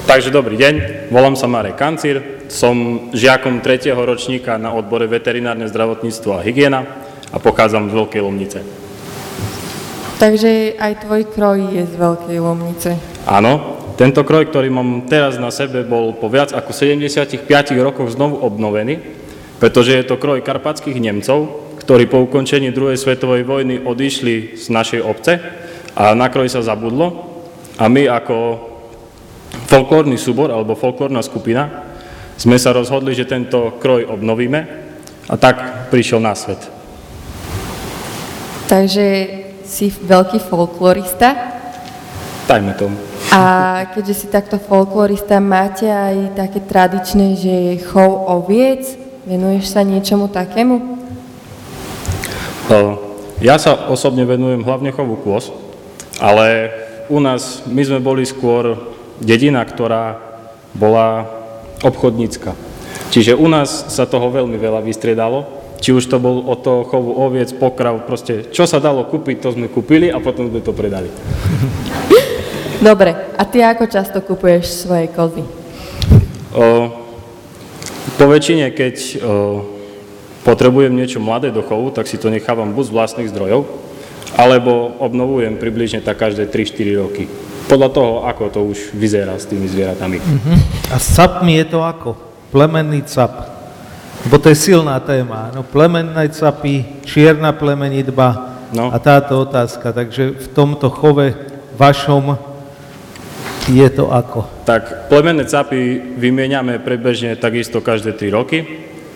Takže 0.08 0.31
dobrý 0.31 0.55
deň, 0.55 0.75
volám 1.12 1.36
sa 1.36 1.51
Marek 1.51 1.75
Kancír, 1.75 2.48
som 2.48 3.12
žiakom 3.12 3.60
3. 3.60 3.91
ročníka 3.91 4.55
na 4.55 4.72
odbore 4.72 5.12
veterinárne 5.12 5.67
zdravotníctvo 5.67 6.39
a 6.39 6.43
hygiena 6.48 6.88
a 7.29 7.38
pochádzam 7.43 7.91
z 7.91 8.00
Veľkej 8.00 8.22
Lomnice. 8.24 8.60
Takže 10.24 10.79
aj 10.79 11.03
tvoj 11.03 11.27
kroj 11.36 11.75
je 11.75 11.84
z 11.84 11.93
Veľkej 12.00 12.39
Lomnice. 12.39 12.96
Áno, 13.27 13.75
tento 14.00 14.24
kroj, 14.24 14.48
ktorý 14.55 14.72
mám 14.72 15.03
teraz 15.12 15.36
na 15.36 15.51
sebe, 15.51 15.84
bol 15.84 16.15
po 16.15 16.31
viac 16.31 16.55
ako 16.55 16.72
75 16.72 17.43
rokoch 17.84 18.08
znovu 18.08 18.39
obnovený, 18.39 19.03
pretože 19.60 20.00
je 20.00 20.08
to 20.08 20.15
kroj 20.15 20.39
karpatských 20.39 20.96
Nemcov, 20.96 21.68
ktorí 21.89 22.05
po 22.05 22.22
ukončení 22.22 22.69
druhej 22.69 23.01
svetovej 23.01 23.50
vojny 23.50 23.81
odišli 23.81 24.53
z 24.53 24.69
našej 24.69 25.01
obce 25.01 25.41
a 25.98 26.13
na 26.13 26.29
kroj 26.29 26.46
sa 26.46 26.62
zabudlo 26.62 27.34
a 27.81 27.89
my 27.89 28.05
ako 28.05 28.62
folklórny 29.65 30.13
súbor 30.13 30.53
alebo 30.53 30.77
folklórna 30.77 31.25
skupina 31.25 31.89
sme 32.38 32.62
sa 32.62 32.77
rozhodli, 32.77 33.17
že 33.17 33.25
tento 33.25 33.81
kroj 33.81 34.05
obnovíme 34.05 34.60
a 35.25 35.34
tak 35.34 35.89
prišiel 35.89 36.22
na 36.22 36.38
svet. 36.38 36.62
Takže 38.69 39.05
si 39.65 39.89
veľký 39.89 40.46
folklorista 40.46 41.58
Dajme 42.46 42.77
tomu. 42.77 43.01
a 43.34 43.41
keďže 43.98 44.13
si 44.13 44.25
takto 44.29 44.62
folklorista, 44.62 45.41
máte 45.41 45.89
aj 45.89 46.38
také 46.38 46.62
tradičné, 46.62 47.34
že 47.34 47.53
je 47.74 47.74
chov 47.81 48.29
oviec? 48.29 48.86
Venuješ 49.25 49.74
sa 49.74 49.81
niečomu 49.81 50.29
takému? 50.29 50.99
O, 52.69 53.09
Ja 53.39 53.55
sa 53.55 53.88
osobne 53.88 54.27
venujem 54.27 54.67
hlavne 54.67 54.91
chovu 54.91 55.15
kôz, 55.15 55.49
ale 56.19 56.75
u 57.07 57.23
nás 57.23 57.63
my 57.63 57.81
sme 57.88 58.03
boli 58.03 58.27
skôr 58.27 58.75
dedina, 59.23 59.63
ktorá 59.63 60.19
bola 60.75 61.23
obchodnícka. 61.81 62.51
Čiže 63.15 63.39
u 63.39 63.47
nás 63.47 63.95
sa 63.95 64.03
toho 64.03 64.27
veľmi 64.27 64.59
veľa 64.59 64.83
vystriedalo, 64.83 65.47
či 65.79 65.95
už 65.95 66.11
to 66.11 66.19
bol 66.19 66.43
od 66.45 66.59
toho 66.59 66.83
chovu 66.83 67.15
oviec, 67.15 67.55
pokrav, 67.55 68.03
proste 68.03 68.51
čo 68.51 68.67
sa 68.67 68.83
dalo 68.83 69.07
kúpiť, 69.07 69.39
to 69.39 69.55
sme 69.55 69.71
kúpili 69.71 70.11
a 70.11 70.19
potom 70.19 70.51
sme 70.51 70.59
to 70.59 70.75
predali. 70.75 71.07
Dobre, 72.91 73.15
a 73.39 73.43
ty 73.47 73.63
ako 73.63 73.88
často 73.88 74.19
kupuješ 74.19 74.83
svoje 74.83 75.07
kozy? 75.15 75.47
O, 76.51 76.91
po 78.19 78.25
väčšine, 78.27 78.67
keď 78.75 78.95
o, 78.99 79.78
potrebujem 80.43 80.93
niečo 80.93 81.19
mladé 81.19 81.51
do 81.51 81.62
chovu, 81.65 81.91
tak 81.91 82.08
si 82.08 82.17
to 82.17 82.31
nechávam 82.31 82.72
buď 82.72 82.86
z 82.89 82.96
vlastných 82.96 83.31
zdrojov, 83.31 83.67
alebo 84.38 84.96
obnovujem 85.00 85.58
približne 85.58 86.00
tak 86.03 86.22
každé 86.22 86.48
3-4 86.48 87.01
roky. 87.01 87.24
Podľa 87.69 87.89
toho, 87.93 88.12
ako 88.25 88.43
to 88.50 88.60
už 88.65 88.98
vyzerá 88.98 89.38
s 89.38 89.46
tými 89.46 89.69
zvieratami. 89.69 90.17
A 90.89 90.98
s 90.98 91.13
capmi 91.13 91.62
je 91.62 91.65
to 91.69 91.86
ako? 91.86 92.17
Plemenný 92.50 93.05
cap. 93.05 93.62
Bo 94.25 94.41
to 94.41 94.50
je 94.50 94.58
silná 94.58 94.98
téma. 95.00 95.53
No, 95.53 95.62
plemenné 95.62 96.27
capy, 96.34 97.05
čierna 97.05 97.53
plemenitba 97.53 98.50
No. 98.69 98.93
a 98.93 99.01
táto 99.01 99.41
otázka. 99.41 99.89
Takže 99.89 100.38
v 100.38 100.48
tomto 100.53 100.93
chove 100.93 101.34
vašom 101.74 102.38
je 103.69 103.88
to 103.89 104.10
ako? 104.13 104.46
Tak 104.65 105.10
plemenné 105.10 105.46
capy 105.50 105.98
vymieňame 106.17 106.77
prebežne 106.81 107.34
takisto 107.34 107.81
každé 107.81 108.13
3 108.13 108.29
roky, 108.29 108.65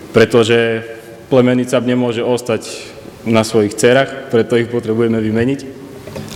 pretože 0.10 0.82
plemenný 1.34 1.66
cap 1.66 1.82
nemôže 1.82 2.22
ostať 2.22 2.62
na 3.26 3.42
svojich 3.42 3.74
cerách, 3.74 4.30
preto 4.30 4.54
ich 4.54 4.70
potrebujeme 4.70 5.18
vymeniť. 5.18 5.66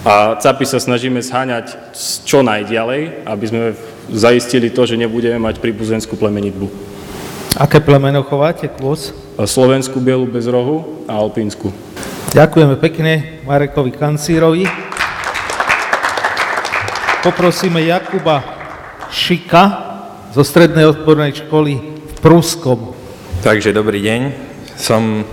A 0.02 0.42
capy 0.42 0.66
sa 0.66 0.82
snažíme 0.82 1.22
zháňať 1.22 1.94
s- 1.94 2.26
čo 2.26 2.42
najďalej, 2.42 3.22
aby 3.30 3.46
sme 3.46 3.62
zaistili 4.10 4.74
to, 4.74 4.90
že 4.90 4.98
nebudeme 4.98 5.38
mať 5.38 5.62
príbuzenskú 5.62 6.18
plemenitbu. 6.18 6.66
Aké 7.62 7.78
plemeno 7.78 8.26
chováte, 8.26 8.66
kôz? 8.74 9.14
Slovenskú 9.38 10.02
bielu 10.02 10.26
bez 10.26 10.50
rohu 10.50 11.06
a 11.06 11.14
alpínsku. 11.22 11.70
Ďakujeme 12.34 12.82
pekne 12.82 13.46
Marekovi 13.46 13.94
Kancírovi. 13.94 14.66
Poprosíme 17.22 17.86
Jakuba 17.86 18.42
Šika 19.14 19.64
zo 20.34 20.42
strednej 20.42 20.90
odbornej 20.90 21.46
školy 21.46 21.74
v 22.02 22.14
Pruskom. 22.18 22.98
Takže 23.46 23.78
dobrý 23.78 24.02
deň. 24.02 24.47
Som 24.78 25.26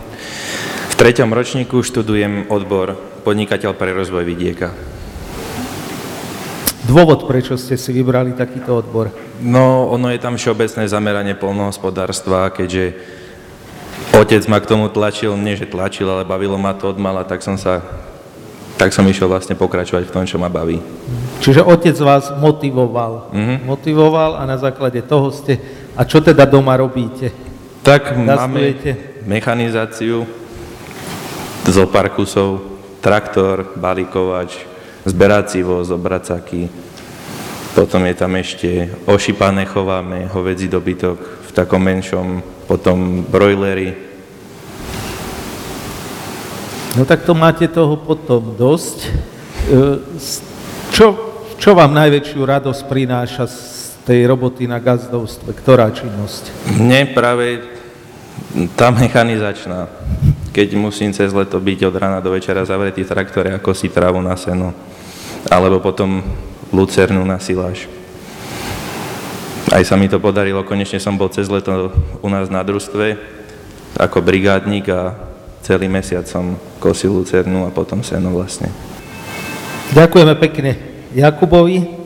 v 0.88 0.94
treťom 0.96 1.28
ročníku, 1.28 1.84
študujem 1.84 2.48
odbor 2.48 2.96
podnikateľ 3.28 3.76
pre 3.76 3.92
rozvoj 3.92 4.24
vidieka. 4.24 4.72
Dôvod, 6.84 7.28
prečo 7.28 7.56
ste 7.60 7.76
si 7.76 7.92
vybrali 7.92 8.32
takýto 8.32 8.76
odbor? 8.80 9.12
No, 9.40 9.88
ono 9.88 10.12
je 10.12 10.20
tam 10.20 10.40
všeobecné 10.40 10.88
zameranie 10.88 11.36
polnohospodárstva, 11.36 12.52
keďže 12.52 12.96
otec 14.16 14.44
ma 14.48 14.60
k 14.60 14.68
tomu 14.68 14.88
tlačil, 14.88 15.36
nie 15.36 15.56
že 15.56 15.68
tlačil, 15.68 16.08
ale 16.08 16.28
bavilo 16.28 16.56
ma 16.56 16.72
to 16.72 16.92
od 16.92 17.00
mala, 17.00 17.24
tak 17.24 17.44
som 17.44 17.60
sa 17.60 17.84
tak 18.74 18.90
som 18.90 19.06
išiel 19.06 19.30
vlastne 19.30 19.54
pokračovať 19.54 20.02
v 20.08 20.12
tom, 20.12 20.24
čo 20.26 20.36
ma 20.36 20.50
baví. 20.50 20.82
Čiže 21.38 21.62
otec 21.62 21.94
vás 22.02 22.34
motivoval. 22.36 23.30
Mhm. 23.30 23.54
Motivoval 23.70 24.40
a 24.40 24.42
na 24.48 24.58
základe 24.58 24.98
toho 25.04 25.30
ste... 25.30 25.60
A 25.94 26.02
čo 26.02 26.18
teda 26.18 26.42
doma 26.42 26.74
robíte? 26.74 27.30
Tak 27.84 28.16
máme 28.16 28.80
mechanizáciu, 29.28 30.24
zo 31.68 31.84
pár 31.84 32.16
kusov, 32.16 32.80
traktor, 33.04 33.76
balíkovač, 33.76 34.56
zberací 35.04 35.60
voz, 35.60 35.92
obracaky. 35.92 36.72
Potom 37.76 38.08
je 38.08 38.14
tam 38.16 38.32
ešte 38.40 38.88
ošípané 39.04 39.68
chováme, 39.68 40.24
hovedzí 40.32 40.64
dobytok 40.64 41.20
v 41.20 41.50
takom 41.52 41.84
menšom, 41.84 42.40
potom 42.64 43.20
brojlery. 43.28 43.92
No 46.96 47.04
tak 47.04 47.28
to 47.28 47.36
máte 47.36 47.68
toho 47.68 48.00
potom 48.00 48.56
dosť. 48.56 48.98
E, 49.68 50.00
Čo, 50.88 51.06
čo 51.60 51.76
vám 51.76 51.92
najväčšiu 51.92 52.40
radosť 52.48 52.80
prináša 52.88 53.44
z 53.44 53.60
tej 54.08 54.24
roboty 54.24 54.64
na 54.64 54.80
gazdovstve? 54.80 55.52
Ktorá 55.52 55.92
činnosť? 55.92 56.72
Mne 56.80 57.12
práve 57.12 57.73
tá 58.78 58.94
mechanizačná, 58.94 59.90
keď 60.54 60.78
musím 60.78 61.10
cez 61.10 61.34
leto 61.34 61.58
byť 61.58 61.78
od 61.90 61.94
rána 61.98 62.18
do 62.22 62.30
večera 62.30 62.62
zavretý 62.62 63.02
v 63.02 63.10
traktore 63.10 63.50
ako 63.58 63.74
si 63.74 63.90
trávu 63.90 64.22
na 64.22 64.38
seno, 64.38 64.70
alebo 65.50 65.82
potom 65.82 66.22
lucernu 66.70 67.22
na 67.26 67.42
siláž. 67.42 67.90
Aj 69.74 69.82
sa 69.82 69.98
mi 69.98 70.06
to 70.06 70.22
podarilo, 70.22 70.62
konečne 70.62 71.02
som 71.02 71.18
bol 71.18 71.32
cez 71.32 71.50
leto 71.50 71.90
u 72.22 72.28
nás 72.30 72.46
na 72.46 72.62
družstve 72.62 73.18
ako 73.98 74.22
brigádnik 74.22 74.86
a 74.90 75.14
celý 75.62 75.90
mesiac 75.90 76.28
som 76.28 76.54
kosil 76.78 77.10
lucernu 77.14 77.66
a 77.66 77.74
potom 77.74 78.04
seno 78.04 78.30
vlastne. 78.30 78.70
Ďakujeme 79.94 80.34
pekne 80.38 80.70
Jakubovi. 81.14 82.03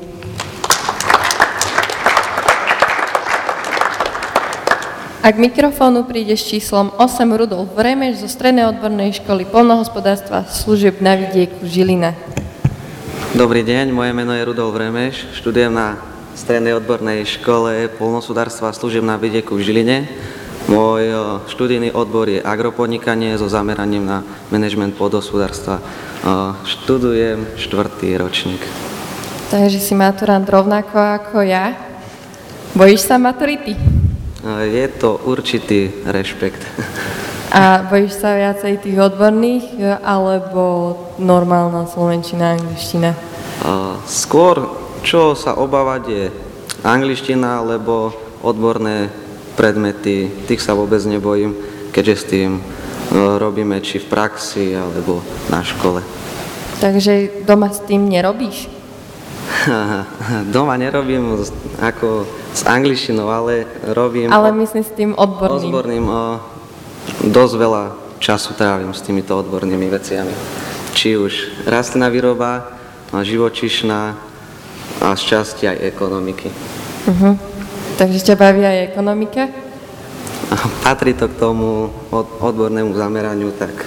A 5.19 5.35
k 5.35 5.43
mikrofónu 5.43 6.07
príde 6.07 6.39
s 6.39 6.47
číslom 6.47 6.95
8 6.95 7.27
Rudolf 7.35 7.75
Vremeš 7.75 8.23
zo 8.23 8.31
Strednej 8.31 8.71
odbornej 8.71 9.19
školy 9.19 9.51
polnohospodárstva 9.51 10.47
služieb 10.47 11.03
na 11.03 11.19
vidieku 11.19 11.67
Žilina. 11.67 12.15
Dobrý 13.35 13.67
deň, 13.67 13.91
moje 13.91 14.15
meno 14.15 14.31
je 14.31 14.47
Rudolf 14.47 14.79
Remeš, 14.79 15.27
študujem 15.35 15.75
na 15.75 15.99
Strednej 16.39 16.79
odbornej 16.79 17.27
škole 17.27 17.91
polnohospodárstva 17.99 18.71
služieb 18.71 19.03
na 19.03 19.19
vidieku 19.19 19.59
v 19.59 19.67
Žiline. 19.67 20.07
Môj 20.71 21.03
o, 21.11 21.21
študijný 21.51 21.91
odbor 21.91 22.31
je 22.31 22.39
agropodnikanie 22.39 23.35
so 23.43 23.51
zameraním 23.51 24.07
na 24.07 24.23
manažment 24.55 24.95
podhospodárstva. 24.95 25.83
O, 26.23 26.55
Študujem 26.63 27.59
štvrtý 27.59 28.15
ročník. 28.23 28.63
Takže 29.51 29.83
si 29.83 29.99
maturant 29.99 30.47
rovnako 30.47 30.95
ako 30.95 31.43
ja. 31.43 31.75
Bojíš 32.79 33.11
sa 33.11 33.19
maturity? 33.19 33.98
Je 34.47 34.87
to 34.89 35.19
určitý 35.27 35.91
rešpekt. 36.07 36.63
A 37.49 37.83
bojíš 37.89 38.21
sa 38.21 38.37
viacej 38.37 38.85
tých 38.85 38.99
odborných, 39.01 39.67
e, 39.81 39.99
alebo 40.05 40.95
normálna 41.17 41.89
slovenčina, 41.89 42.55
angličtina? 42.55 43.17
Skôr, 44.07 44.69
čo 45.03 45.35
sa 45.35 45.57
obávať 45.57 46.03
je 46.07 46.25
angličtina, 46.85 47.65
alebo 47.65 48.15
odborné 48.45 49.11
predmety, 49.59 50.31
tých 50.47 50.63
sa 50.63 50.79
vôbec 50.79 51.03
nebojím, 51.03 51.57
keďže 51.91 52.15
s 52.15 52.25
tým 52.31 52.51
o, 52.61 52.63
robíme 53.43 53.83
či 53.83 53.99
v 53.99 54.07
praxi, 54.07 54.77
alebo 54.79 55.25
na 55.51 55.65
škole. 55.67 56.05
Takže 56.79 57.43
doma 57.43 57.75
s 57.75 57.83
tým 57.83 58.07
nerobíš? 58.07 58.71
Doma 60.55 60.79
nerobím 60.79 61.35
ako 61.83 62.23
s 62.55 62.63
angličtinou, 62.65 63.29
ale 63.29 63.69
robím 63.93 64.33
Ale 64.33 64.53
myslím 64.53 64.85
s 64.85 64.93
tým 64.93 65.13
odborným. 65.15 65.69
odborným. 65.69 66.05
O, 66.09 66.23
dosť 67.29 67.55
veľa 67.55 67.85
času 68.19 68.55
trávim 68.59 68.91
s 68.91 69.01
týmito 69.01 69.39
odbornými 69.39 69.87
veciami. 69.89 70.35
Či 70.93 71.15
už 71.15 71.33
rastlinná 71.71 72.11
výroba, 72.11 72.75
živočišná 73.15 74.01
a 74.99 75.15
z 75.15 75.23
časti 75.23 75.65
aj 75.71 75.79
ekonomiky. 75.95 76.49
Uh-huh. 77.07 77.35
Takže 77.97 78.19
ťa 78.21 78.35
baví 78.35 78.63
aj 78.67 78.95
ekonomika? 78.95 79.47
A 80.51 80.55
patrí 80.85 81.15
to 81.15 81.31
k 81.31 81.39
tomu 81.39 81.93
od, 82.11 82.27
odbornému 82.43 82.93
zameraniu, 82.95 83.55
tak 83.55 83.87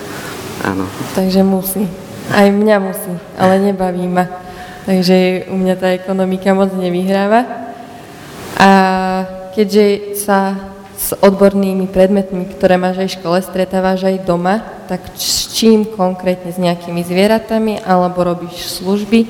áno. 0.64 0.88
Takže 1.14 1.44
musí. 1.44 1.86
Aj 2.32 2.48
mňa 2.48 2.78
musí, 2.80 3.12
ale 3.36 3.60
nebaví 3.60 4.08
ma. 4.08 4.26
Takže 4.88 5.48
u 5.52 5.56
mňa 5.60 5.76
tá 5.78 5.94
ekonomika 5.94 6.56
moc 6.56 6.72
nevyhráva. 6.74 7.71
A 8.62 8.72
keďže 9.58 10.14
sa 10.22 10.54
s 10.94 11.18
odbornými 11.18 11.90
predmetmi, 11.90 12.46
ktoré 12.54 12.78
máš 12.78 13.02
aj 13.02 13.10
v 13.10 13.18
škole, 13.18 13.38
stretávaš 13.42 14.06
aj 14.06 14.22
doma, 14.22 14.62
tak 14.86 15.02
s 15.18 15.50
čím 15.50 15.82
konkrétne? 15.90 16.54
S 16.54 16.62
nejakými 16.62 17.02
zvieratami 17.02 17.82
alebo 17.82 18.22
robíš 18.22 18.78
služby? 18.78 19.26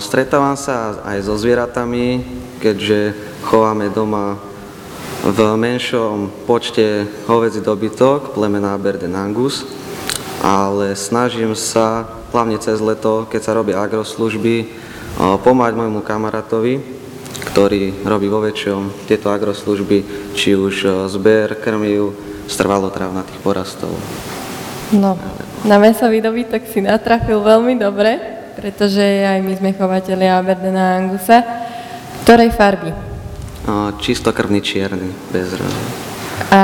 Stretávam 0.00 0.56
sa 0.56 0.96
aj 1.04 1.28
so 1.28 1.36
zvieratami, 1.36 2.24
keďže 2.56 3.12
chováme 3.44 3.92
doma 3.92 4.40
v 5.22 5.38
menšom 5.54 6.32
počte 6.48 7.04
hovedzí 7.28 7.60
dobytok, 7.60 8.32
plemena 8.32 8.72
Aberdeen 8.72 9.12
Angus, 9.12 9.68
ale 10.40 10.96
snažím 10.96 11.52
sa, 11.52 12.08
hlavne 12.32 12.56
cez 12.56 12.80
leto, 12.80 13.28
keď 13.28 13.40
sa 13.44 13.52
robia 13.52 13.76
agroslužby, 13.76 14.72
pomáhať 15.44 15.76
môjmu 15.76 16.00
kamarátovi, 16.00 17.01
ktorý 17.40 18.04
robí 18.04 18.28
vo 18.28 18.44
väčšom 18.44 19.08
tieto 19.08 19.32
agroslužby, 19.32 20.04
či 20.36 20.52
už 20.56 20.74
o, 20.84 20.92
zber, 21.08 21.56
krmiv, 21.60 22.12
strvalotrávnatých 22.48 23.40
porastov. 23.40 23.92
No, 24.92 25.16
na 25.64 25.80
mesový 25.80 26.20
dobytok 26.20 26.68
si 26.68 26.84
natrafil 26.84 27.40
veľmi 27.40 27.80
dobre, 27.80 28.20
pretože 28.52 29.00
aj 29.00 29.40
my 29.40 29.52
sme 29.56 29.70
chovateľi 29.72 30.26
Aberdeena 30.28 31.00
Angusa. 31.00 31.40
Ktorej 32.22 32.52
farby? 32.52 32.92
O, 33.64 33.96
Čistokrvný 33.96 34.60
čierny, 34.60 35.08
bez 35.32 35.56
rozu. 35.56 35.82
A 36.52 36.62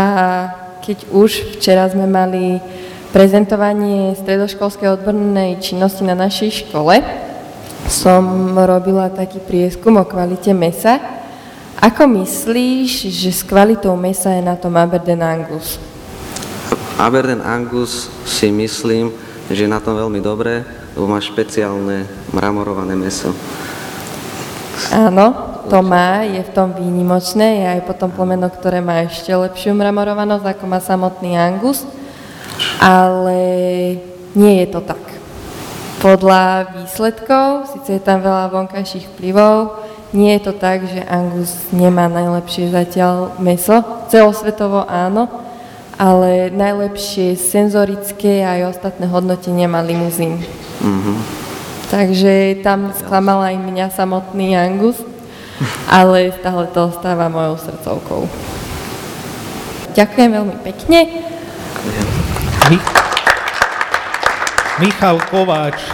keď 0.84 1.08
už 1.12 1.56
včera 1.56 1.88
sme 1.88 2.04
mali 2.04 2.60
prezentovanie 3.12 4.12
stredoškolskej 4.20 5.00
odbornej 5.00 5.60
činnosti 5.64 6.04
na 6.04 6.12
našej 6.12 6.64
škole, 6.64 7.00
som 7.88 8.52
robila 8.52 9.08
taký 9.08 9.40
prieskum 9.40 9.96
o 9.96 10.04
kvalite 10.04 10.52
mesa. 10.52 11.00
Ako 11.80 12.04
myslíš, 12.04 13.08
že 13.08 13.30
s 13.32 13.40
kvalitou 13.40 13.96
mesa 13.96 14.28
je 14.36 14.44
na 14.44 14.60
tom 14.60 14.76
Aberdeen 14.76 15.24
Angus? 15.24 15.80
Aberdeen 17.00 17.40
Angus 17.40 18.12
si 18.28 18.52
myslím, 18.52 19.08
že 19.48 19.64
je 19.64 19.70
na 19.70 19.80
tom 19.80 19.96
veľmi 19.96 20.20
dobre, 20.20 20.60
lebo 20.92 21.08
má 21.08 21.16
špeciálne 21.16 22.04
mramorované 22.36 22.92
meso. 22.92 23.32
Áno, 24.92 25.32
to 25.72 25.80
má, 25.80 26.28
je 26.28 26.44
v 26.44 26.50
tom 26.52 26.76
výnimočné, 26.76 27.46
je 27.62 27.66
aj 27.78 27.80
potom 27.88 28.12
plemeno, 28.12 28.52
ktoré 28.52 28.84
má 28.84 29.06
ešte 29.06 29.32
lepšiu 29.32 29.72
mramorovanosť, 29.72 30.44
ako 30.44 30.64
má 30.68 30.82
samotný 30.82 31.40
Angus, 31.40 31.88
ale 32.82 33.40
nie 34.36 34.60
je 34.60 34.66
to 34.68 34.80
tak. 34.84 35.00
Podľa 35.98 36.78
výsledkov, 36.78 37.74
síce 37.74 37.98
je 37.98 38.02
tam 38.02 38.22
veľa 38.22 38.54
vonkajších 38.54 39.10
vplyvov, 39.14 39.82
nie 40.14 40.32
je 40.38 40.42
to 40.46 40.52
tak, 40.54 40.86
že 40.86 41.04
Angus 41.04 41.52
nemá 41.74 42.08
najlepšie 42.08 42.72
zatiaľ 42.72 43.34
meso, 43.42 43.82
celosvetovo 44.08 44.86
áno, 44.86 45.28
ale 45.98 46.54
najlepšie 46.54 47.34
senzorické 47.34 48.46
a 48.46 48.56
aj 48.56 48.78
ostatné 48.78 49.10
hodnotenia 49.10 49.66
má 49.66 49.82
limuzín. 49.82 50.38
Mhm. 50.80 51.12
Takže 51.90 52.62
tam 52.62 52.92
sklamal 52.94 53.42
aj 53.48 53.56
mňa 53.58 53.86
samotný 53.90 54.54
Angus, 54.54 55.02
ale 55.90 56.30
stále 56.36 56.70
to 56.70 56.94
ostáva 56.94 57.26
mojou 57.26 57.58
srdcovkou. 57.58 58.22
Ďakujem 59.98 60.30
veľmi 60.30 60.56
pekne. 60.62 61.26
Mi- 62.70 63.07
Michal 64.78 65.18
Kováč, 65.26 65.90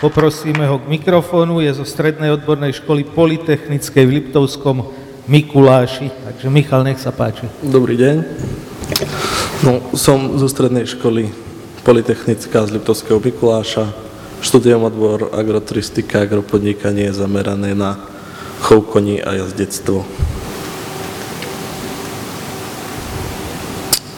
poprosíme 0.00 0.64
ho 0.64 0.80
k 0.80 0.88
mikrofónu, 0.88 1.60
je 1.60 1.68
zo 1.76 1.84
Strednej 1.84 2.32
odbornej 2.32 2.72
školy 2.80 3.04
Politechnickej 3.04 4.08
v 4.08 4.14
Liptovskom 4.24 4.88
Mikuláši. 5.28 6.08
Takže 6.08 6.48
Michal, 6.48 6.80
nech 6.80 6.96
sa 6.96 7.12
páči. 7.12 7.44
Dobrý 7.60 7.92
deň. 8.00 8.16
No, 9.68 9.84
som 9.92 10.40
zo 10.40 10.48
strednej 10.48 10.88
školy 10.88 11.28
Politechnická 11.84 12.64
z 12.64 12.80
Liptovského 12.80 13.20
Mikuláša. 13.20 13.92
Študujem 14.40 14.80
odbor 14.80 15.28
agroturistika, 15.36 16.24
agropodnikanie 16.24 17.12
zamerané 17.12 17.76
na 17.76 18.00
chov 18.64 18.88
koní 18.88 19.20
a 19.20 19.36
jazdectvo. 19.44 20.08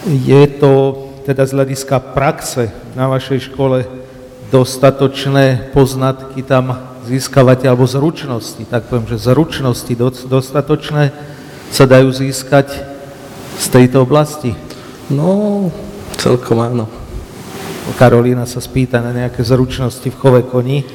Je 0.07 0.47
to 0.63 1.03
teda 1.27 1.43
z 1.51 1.53
hľadiska 1.59 2.15
praxe 2.15 2.71
na 2.95 3.11
vašej 3.11 3.51
škole 3.51 4.04
dostatočné 4.53 5.73
poznatky 5.73 6.45
tam 6.45 6.95
získavate, 7.05 7.69
alebo 7.69 7.85
zručnosti, 7.85 8.65
tak 8.65 8.89
poviem, 8.89 9.07
že 9.09 9.29
zručnosti 9.29 9.93
dostatočné 10.27 11.13
sa 11.69 11.85
dajú 11.85 12.09
získať 12.11 12.81
z 13.61 13.67
tejto 13.69 14.03
oblasti? 14.03 14.57
No, 15.13 15.69
celkom 16.17 16.65
áno. 16.65 16.89
Karolína 18.01 18.49
sa 18.49 18.65
spýta 18.65 19.05
na 19.05 19.13
nejaké 19.13 19.45
zručnosti 19.45 20.09
v 20.09 20.17
chove 20.17 20.41
koní. 20.49 20.89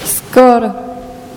Skôr 0.00 0.72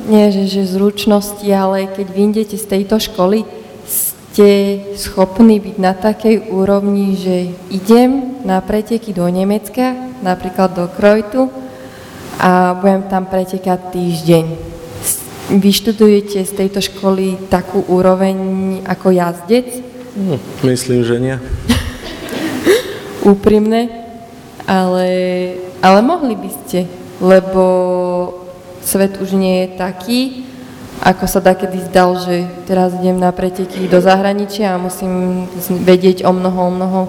nie, 0.07 0.31
že, 0.31 0.47
že 0.47 0.71
zručnosti, 0.71 1.45
ale 1.51 1.91
keď 1.91 2.07
vyjdete 2.07 2.55
z 2.55 2.65
tejto 2.65 2.97
školy, 2.97 3.43
ste 3.85 4.79
schopní 4.95 5.59
byť 5.59 5.75
na 5.75 5.91
takej 5.91 6.55
úrovni, 6.55 7.19
že 7.19 7.51
idem 7.67 8.39
na 8.47 8.63
preteky 8.63 9.11
do 9.11 9.27
Nemecka, 9.27 10.08
napríklad 10.23 10.75
do 10.75 10.85
Krojtu, 10.91 11.49
a 12.39 12.71
budem 12.79 13.03
tam 13.11 13.27
pretekať 13.27 13.91
týždeň. 13.91 14.45
Vyštudujete 15.59 16.39
z 16.47 16.51
tejto 16.55 16.79
školy 16.79 17.35
takú 17.51 17.83
úroveň 17.83 18.37
ako 18.87 19.11
jazdec? 19.11 19.83
Hm, 20.15 20.39
myslím, 20.63 20.99
že 21.03 21.15
nie. 21.19 21.35
Úprimne, 23.35 23.91
ale, 24.63 25.07
ale 25.83 25.99
mohli 25.99 26.39
by 26.39 26.49
ste, 26.63 26.87
lebo 27.19 27.63
svet 28.79 29.19
už 29.19 29.35
nie 29.35 29.67
je 29.67 29.67
taký, 29.75 30.19
ako 31.03 31.27
sa 31.27 31.43
kedy 31.43 31.91
zdal, 31.91 32.19
že 32.23 32.47
teraz 32.67 32.95
idem 32.95 33.19
na 33.19 33.31
preteky 33.35 33.87
do 33.91 33.99
zahraničia 33.99 34.75
a 34.75 34.81
musím 34.81 35.43
vedieť 35.83 36.23
o 36.23 36.31
mnoho, 36.31 36.59
o 36.59 36.71
mnoho 36.71 36.99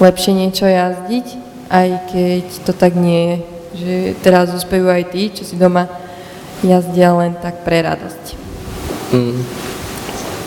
lepšie 0.00 0.32
niečo 0.32 0.64
jazdiť, 0.64 1.43
aj 1.70 1.88
keď 2.12 2.44
to 2.64 2.72
tak 2.72 2.92
nie 2.96 3.22
je. 3.22 3.36
Že 3.74 3.94
teraz 4.22 4.54
uspejú 4.54 4.86
aj 4.86 5.10
tí, 5.10 5.34
čo 5.34 5.42
si 5.42 5.58
doma 5.58 5.90
jazdia 6.62 7.10
len 7.14 7.34
tak 7.38 7.66
pre 7.66 7.82
radosť. 7.82 8.24
Mm. 9.12 9.38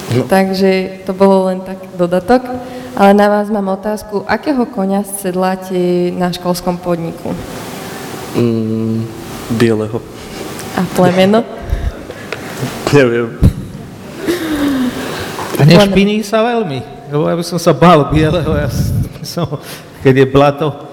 No. 0.07 0.23
Takže 0.23 1.03
to 1.03 1.11
bolo 1.11 1.51
len 1.51 1.59
tak 1.61 1.77
dodatok. 1.99 2.43
Ale 2.97 3.13
na 3.13 3.29
vás 3.29 3.51
mám 3.53 3.69
otázku, 3.69 4.25
akého 4.25 4.65
konia 4.65 5.05
sedláte 5.05 6.09
na 6.17 6.33
školskom 6.33 6.81
podniku? 6.81 7.29
Mm, 8.33 9.05
bieleho. 9.53 10.01
A 10.73 10.81
plemeno? 10.97 11.45
Neviem. 12.97 13.37
A 15.57 15.65
nešpiní 15.65 16.21
sa 16.21 16.45
veľmi, 16.45 17.09
lebo 17.09 17.29
ja 17.29 17.35
by 17.37 17.45
som 17.45 17.57
sa 17.57 17.73
bál 17.73 18.13
bieleho, 18.13 18.49
ja 18.53 18.69
som, 19.25 19.57
keď 20.05 20.13
je 20.21 20.27
blato, 20.29 20.86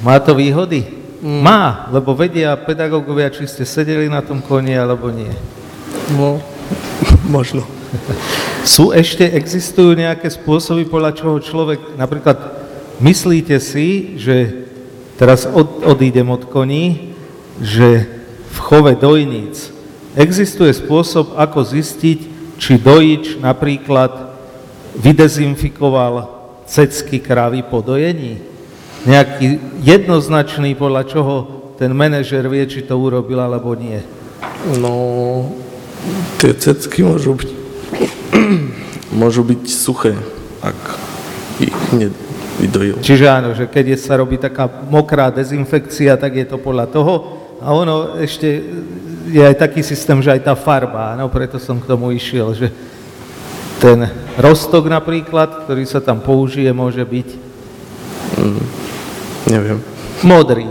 má 0.00 0.16
to 0.20 0.36
výhody? 0.36 0.84
Mm. 1.20 1.40
Má, 1.44 1.92
lebo 1.92 2.16
vedia 2.16 2.56
pedagógovia, 2.56 3.28
či 3.28 3.44
ste 3.44 3.68
sedeli 3.68 4.08
na 4.08 4.24
tom 4.24 4.40
koni, 4.40 4.72
alebo 4.72 5.12
nie. 5.12 5.30
No, 6.16 6.40
možno. 7.36 7.64
Sú 8.62 8.94
ešte, 8.94 9.26
existujú 9.26 9.98
nejaké 9.98 10.30
spôsoby, 10.30 10.88
podľa 10.88 11.12
čoho 11.16 11.36
človek, 11.42 11.98
napríklad, 12.00 12.38
myslíte 13.02 13.60
si, 13.60 14.16
že 14.16 14.66
teraz 15.20 15.44
od, 15.44 15.84
odídem 15.84 16.28
od 16.30 16.48
koní, 16.48 17.12
že 17.60 18.08
v 18.50 18.58
chove 18.58 18.96
dojníc 18.96 19.80
Existuje 20.18 20.74
spôsob, 20.74 21.38
ako 21.38 21.62
zistiť, 21.62 22.20
či 22.58 22.72
dojič 22.82 23.38
napríklad 23.38 24.34
vydezinfikoval 24.98 26.26
cecky 26.66 27.22
krávy 27.22 27.62
po 27.62 27.78
dojení. 27.78 28.42
Nejaký 29.08 29.80
jednoznačný, 29.80 30.76
podľa 30.76 31.02
čoho 31.08 31.34
ten 31.80 31.96
manažer 31.96 32.44
vie, 32.44 32.68
či 32.68 32.84
to 32.84 33.00
urobil 33.00 33.40
alebo 33.40 33.72
nie. 33.72 33.96
No, 34.76 35.48
tie 36.36 36.52
cecky 36.52 37.00
môžu 37.00 37.32
byť, 37.32 37.50
môžu 39.16 39.40
byť 39.40 39.62
suché, 39.64 40.12
ak 40.60 40.80
ich 41.60 41.76
nedojil. 42.60 43.00
Čiže 43.00 43.26
áno, 43.28 43.56
že 43.56 43.64
keď 43.64 43.96
je, 43.96 43.98
sa 44.00 44.20
robí 44.20 44.36
taká 44.36 44.68
mokrá 44.68 45.32
dezinfekcia, 45.32 46.20
tak 46.20 46.36
je 46.36 46.44
to 46.44 46.60
podľa 46.60 46.92
toho. 46.92 47.12
A 47.64 47.72
ono 47.72 48.20
ešte 48.20 48.60
je 49.28 49.40
aj 49.40 49.56
taký 49.56 49.80
systém, 49.80 50.20
že 50.20 50.32
aj 50.32 50.44
tá 50.44 50.54
farba, 50.56 51.16
no 51.16 51.28
preto 51.32 51.56
som 51.56 51.80
k 51.80 51.88
tomu 51.88 52.12
išiel, 52.12 52.52
že 52.52 52.68
ten 53.80 54.04
rostok 54.36 54.92
napríklad, 54.92 55.64
ktorý 55.64 55.84
sa 55.88 56.04
tam 56.04 56.20
použije, 56.20 56.68
môže 56.76 57.00
byť... 57.00 57.28
Mm, 58.36 58.79
neviem. 59.50 59.78
Modrý. 60.22 60.70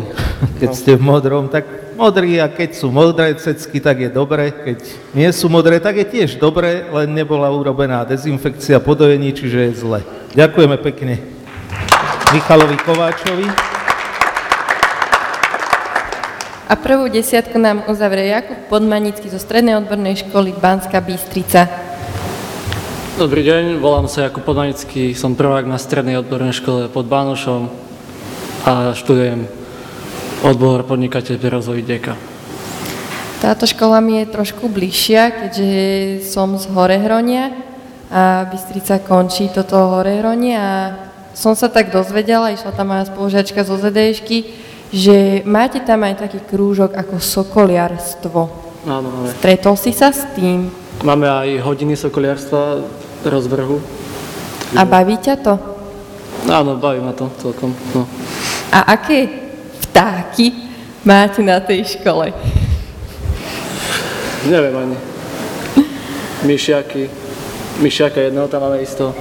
Keď 0.64 0.70
no. 0.72 0.78
ste 0.78 0.92
v 0.96 1.04
modrom, 1.04 1.52
tak 1.52 1.68
modrý 2.00 2.40
a 2.40 2.48
keď 2.48 2.80
sú 2.80 2.88
modré 2.96 3.36
cecky, 3.36 3.84
tak 3.84 4.00
je 4.00 4.10
dobre. 4.10 4.56
Keď 4.56 4.78
nie 5.12 5.28
sú 5.36 5.52
modré, 5.52 5.84
tak 5.84 6.00
je 6.00 6.08
tiež 6.08 6.40
dobre, 6.40 6.88
len 6.88 7.12
nebola 7.12 7.52
urobená 7.52 8.08
dezinfekcia 8.08 8.80
podojení, 8.80 9.36
čiže 9.36 9.60
je 9.68 9.72
zle. 9.76 10.00
Ďakujeme 10.32 10.80
pekne 10.80 11.20
Michalovi 12.32 12.78
Kováčovi. 12.80 13.48
A 16.70 16.78
prvú 16.78 17.10
desiatku 17.10 17.58
nám 17.58 17.90
uzavrie 17.90 18.30
Jakub 18.30 18.70
Podmanický 18.70 19.26
zo 19.34 19.42
Strednej 19.42 19.74
odbornej 19.82 20.30
školy 20.30 20.54
Banská 20.54 21.02
Bystrica. 21.02 21.66
Dobrý 23.18 23.42
deň, 23.44 23.82
volám 23.82 24.06
sa 24.06 24.30
Jakub 24.30 24.46
Podmanický, 24.46 25.18
som 25.18 25.34
prvák 25.34 25.66
na 25.66 25.82
Strednej 25.82 26.22
odbornej 26.22 26.54
škole 26.56 26.88
pod 26.88 27.10
Bánošom 27.10 27.89
a 28.66 28.92
študujem 28.92 29.48
odbor 30.44 30.84
podnikateľ 30.84 31.36
rozvoj 31.40 31.84
deka. 31.84 32.16
Táto 33.40 33.64
škola 33.64 34.04
mi 34.04 34.20
je 34.20 34.36
trošku 34.36 34.68
bližšia, 34.68 35.32
keďže 35.32 35.72
som 36.28 36.60
z 36.60 36.68
Horehronia 36.76 37.56
a 38.12 38.44
Bystrica 38.52 39.00
končí 39.00 39.48
toto 39.48 39.80
Horehronie 39.96 40.60
a 40.60 40.72
som 41.32 41.56
sa 41.56 41.72
tak 41.72 41.96
dozvedela, 41.96 42.52
išla 42.52 42.76
tam 42.76 42.92
moja 42.92 43.08
spolužiačka 43.08 43.64
zo 43.64 43.80
ZDŠky, 43.80 44.38
že 44.92 45.46
máte 45.48 45.80
tam 45.80 46.04
aj 46.04 46.28
taký 46.28 46.44
krúžok 46.44 47.00
ako 47.00 47.16
sokoliarstvo. 47.22 48.42
Áno, 48.84 49.08
máme. 49.08 49.32
Stretol 49.40 49.80
si 49.80 49.96
sa 49.96 50.12
s 50.12 50.28
tým? 50.36 50.68
Máme 51.00 51.32
aj 51.32 51.64
hodiny 51.64 51.96
sokoliarstva 51.96 52.84
rozvrhu. 53.24 53.80
A 54.76 54.84
baví 54.84 55.16
ťa 55.16 55.36
to? 55.40 55.56
Áno, 56.52 56.76
baví 56.76 57.00
ma 57.00 57.16
to 57.16 57.32
celkom. 57.40 57.72
No. 57.96 58.04
A 58.70 58.94
aké 58.94 59.26
vtáky 59.90 60.54
máte 61.02 61.42
na 61.42 61.58
tej 61.58 61.98
škole? 61.98 62.30
Neviem 64.46 64.76
ani. 64.78 64.98
Myšiaky. 66.46 67.10
Myšiaka 67.82 68.22
jedného 68.30 68.48
tam 68.48 68.62
máme 68.64 68.80
isto. 68.80 69.12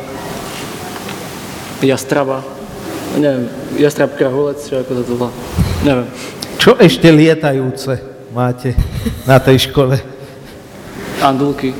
Jastraba. 1.82 2.44
Neviem, 3.16 3.48
jastrab 3.80 4.14
krahulec, 4.14 4.60
čo 4.62 4.84
ako 4.84 4.92
to 5.00 5.02
tu 5.02 5.14
volá. 5.16 5.32
Neviem. 5.80 6.06
Čo 6.58 6.76
ešte 6.76 7.08
lietajúce 7.08 8.02
máte 8.34 8.76
na 9.24 9.40
tej 9.40 9.70
škole? 9.70 9.96
Andulky. 11.24 11.72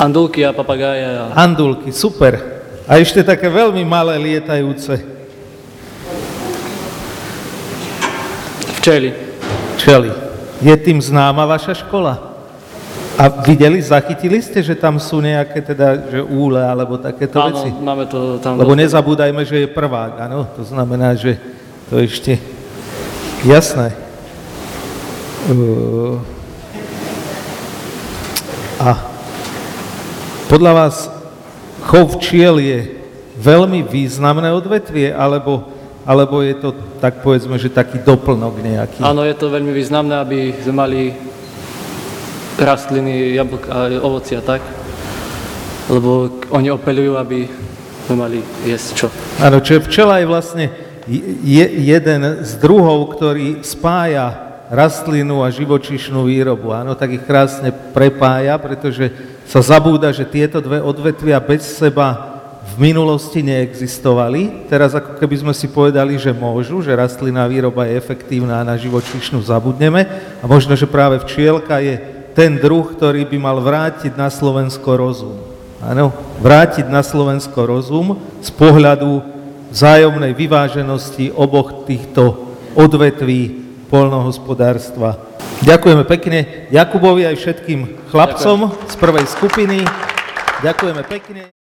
Andulky 0.00 0.42
a 0.42 0.50
papagáje. 0.50 1.04
A... 1.04 1.30
Andulky, 1.36 1.92
super. 1.92 2.40
A 2.90 2.98
ešte 2.98 3.22
také 3.22 3.46
veľmi 3.46 3.84
malé 3.86 4.18
lietajúce. 4.18 5.19
Včely. 8.80 9.12
Včely. 9.76 10.10
Je 10.64 10.74
tým 10.76 10.98
známa 11.00 11.44
vaša 11.44 11.76
škola? 11.84 12.32
A 13.20 13.28
videli, 13.44 13.84
zachytili 13.84 14.40
ste, 14.40 14.64
že 14.64 14.72
tam 14.72 14.96
sú 14.96 15.20
nejaké 15.20 15.60
teda, 15.60 16.08
že 16.08 16.20
úle 16.24 16.56
alebo 16.64 16.96
takéto 16.96 17.36
Áno, 17.36 17.52
veci? 17.52 17.68
máme 17.68 18.08
to 18.08 18.40
tam. 18.40 18.56
Lebo 18.56 18.72
nezabúdajme, 18.72 19.44
že 19.44 19.64
je 19.64 19.68
prvák, 19.68 20.24
áno? 20.24 20.48
To 20.56 20.64
znamená, 20.64 21.12
že 21.12 21.36
to 21.92 22.00
ešte 22.00 22.40
Jasné. 23.40 23.96
Uh, 25.48 26.20
a 28.76 29.00
podľa 30.44 30.72
vás 30.76 31.08
chov 31.88 32.20
včiel 32.20 32.60
je 32.60 33.00
veľmi 33.40 33.80
významné 33.88 34.52
odvetvie, 34.52 35.16
alebo, 35.16 35.72
alebo 36.10 36.42
je 36.42 36.58
to 36.58 36.74
tak 36.98 37.22
povedzme, 37.22 37.54
že 37.54 37.70
taký 37.70 38.02
doplnok 38.02 38.58
nejaký? 38.58 39.00
Áno, 39.06 39.22
je 39.22 39.38
to 39.38 39.46
veľmi 39.46 39.70
významné, 39.70 40.18
aby 40.18 40.50
sme 40.58 40.74
mali 40.74 41.00
rastliny, 42.58 43.38
jablk 43.38 43.70
a 43.70 43.94
ovocia, 44.02 44.42
tak? 44.42 44.58
lebo 45.90 46.30
oni 46.54 46.70
opeľujú, 46.70 47.12
aby 47.18 47.50
sme 48.06 48.14
mali 48.14 48.38
jesť 48.62 48.88
čo. 48.94 49.06
Áno, 49.42 49.58
čiže 49.58 49.90
včela 49.90 50.22
je 50.22 50.26
vlastne 50.30 50.66
je, 51.42 51.66
jeden 51.66 52.46
z 52.46 52.52
druhov, 52.62 53.18
ktorý 53.18 53.66
spája 53.66 54.54
rastlinu 54.70 55.42
a 55.42 55.50
živočišnú 55.50 56.30
výrobu. 56.30 56.70
Áno, 56.70 56.94
tak 56.94 57.18
ich 57.18 57.26
krásne 57.26 57.74
prepája, 57.74 58.54
pretože 58.62 59.10
sa 59.50 59.58
zabúda, 59.58 60.14
že 60.14 60.22
tieto 60.22 60.62
dve 60.62 60.78
odvetvia 60.78 61.42
bez 61.42 61.66
seba 61.66 62.29
v 62.60 62.92
minulosti 62.92 63.40
neexistovali. 63.40 64.68
Teraz 64.68 64.92
ako 64.92 65.16
keby 65.16 65.36
sme 65.40 65.54
si 65.56 65.66
povedali, 65.66 66.20
že 66.20 66.36
môžu, 66.36 66.84
že 66.84 66.92
rastlinná 66.92 67.48
výroba 67.48 67.88
je 67.88 67.96
efektívna 67.96 68.60
a 68.60 68.68
na 68.68 68.76
živočišnú 68.76 69.40
zabudneme. 69.40 70.04
A 70.40 70.44
možno, 70.44 70.76
že 70.76 70.84
práve 70.84 71.18
včielka 71.24 71.80
je 71.80 71.98
ten 72.36 72.60
druh, 72.60 72.84
ktorý 72.84 73.26
by 73.26 73.38
mal 73.40 73.58
vrátiť 73.58 74.14
na 74.14 74.28
Slovensko 74.28 74.96
rozum. 74.96 75.36
Áno, 75.80 76.12
vrátiť 76.44 76.92
na 76.92 77.00
Slovensko 77.00 77.64
rozum 77.64 78.20
z 78.44 78.52
pohľadu 78.52 79.24
vzájomnej 79.72 80.36
vyváženosti 80.36 81.32
oboch 81.32 81.88
týchto 81.88 82.52
odvetví 82.76 83.64
polnohospodárstva. 83.88 85.16
Ďakujeme 85.64 86.04
pekne 86.04 86.68
Jakubovi 86.68 87.24
aj 87.28 87.36
všetkým 87.36 88.08
chlapcom 88.12 88.58
Ďakujem. 88.68 88.88
z 88.88 88.94
prvej 88.96 89.26
skupiny. 89.28 89.78
Ďakujeme 90.60 91.02
pekne. 91.08 91.59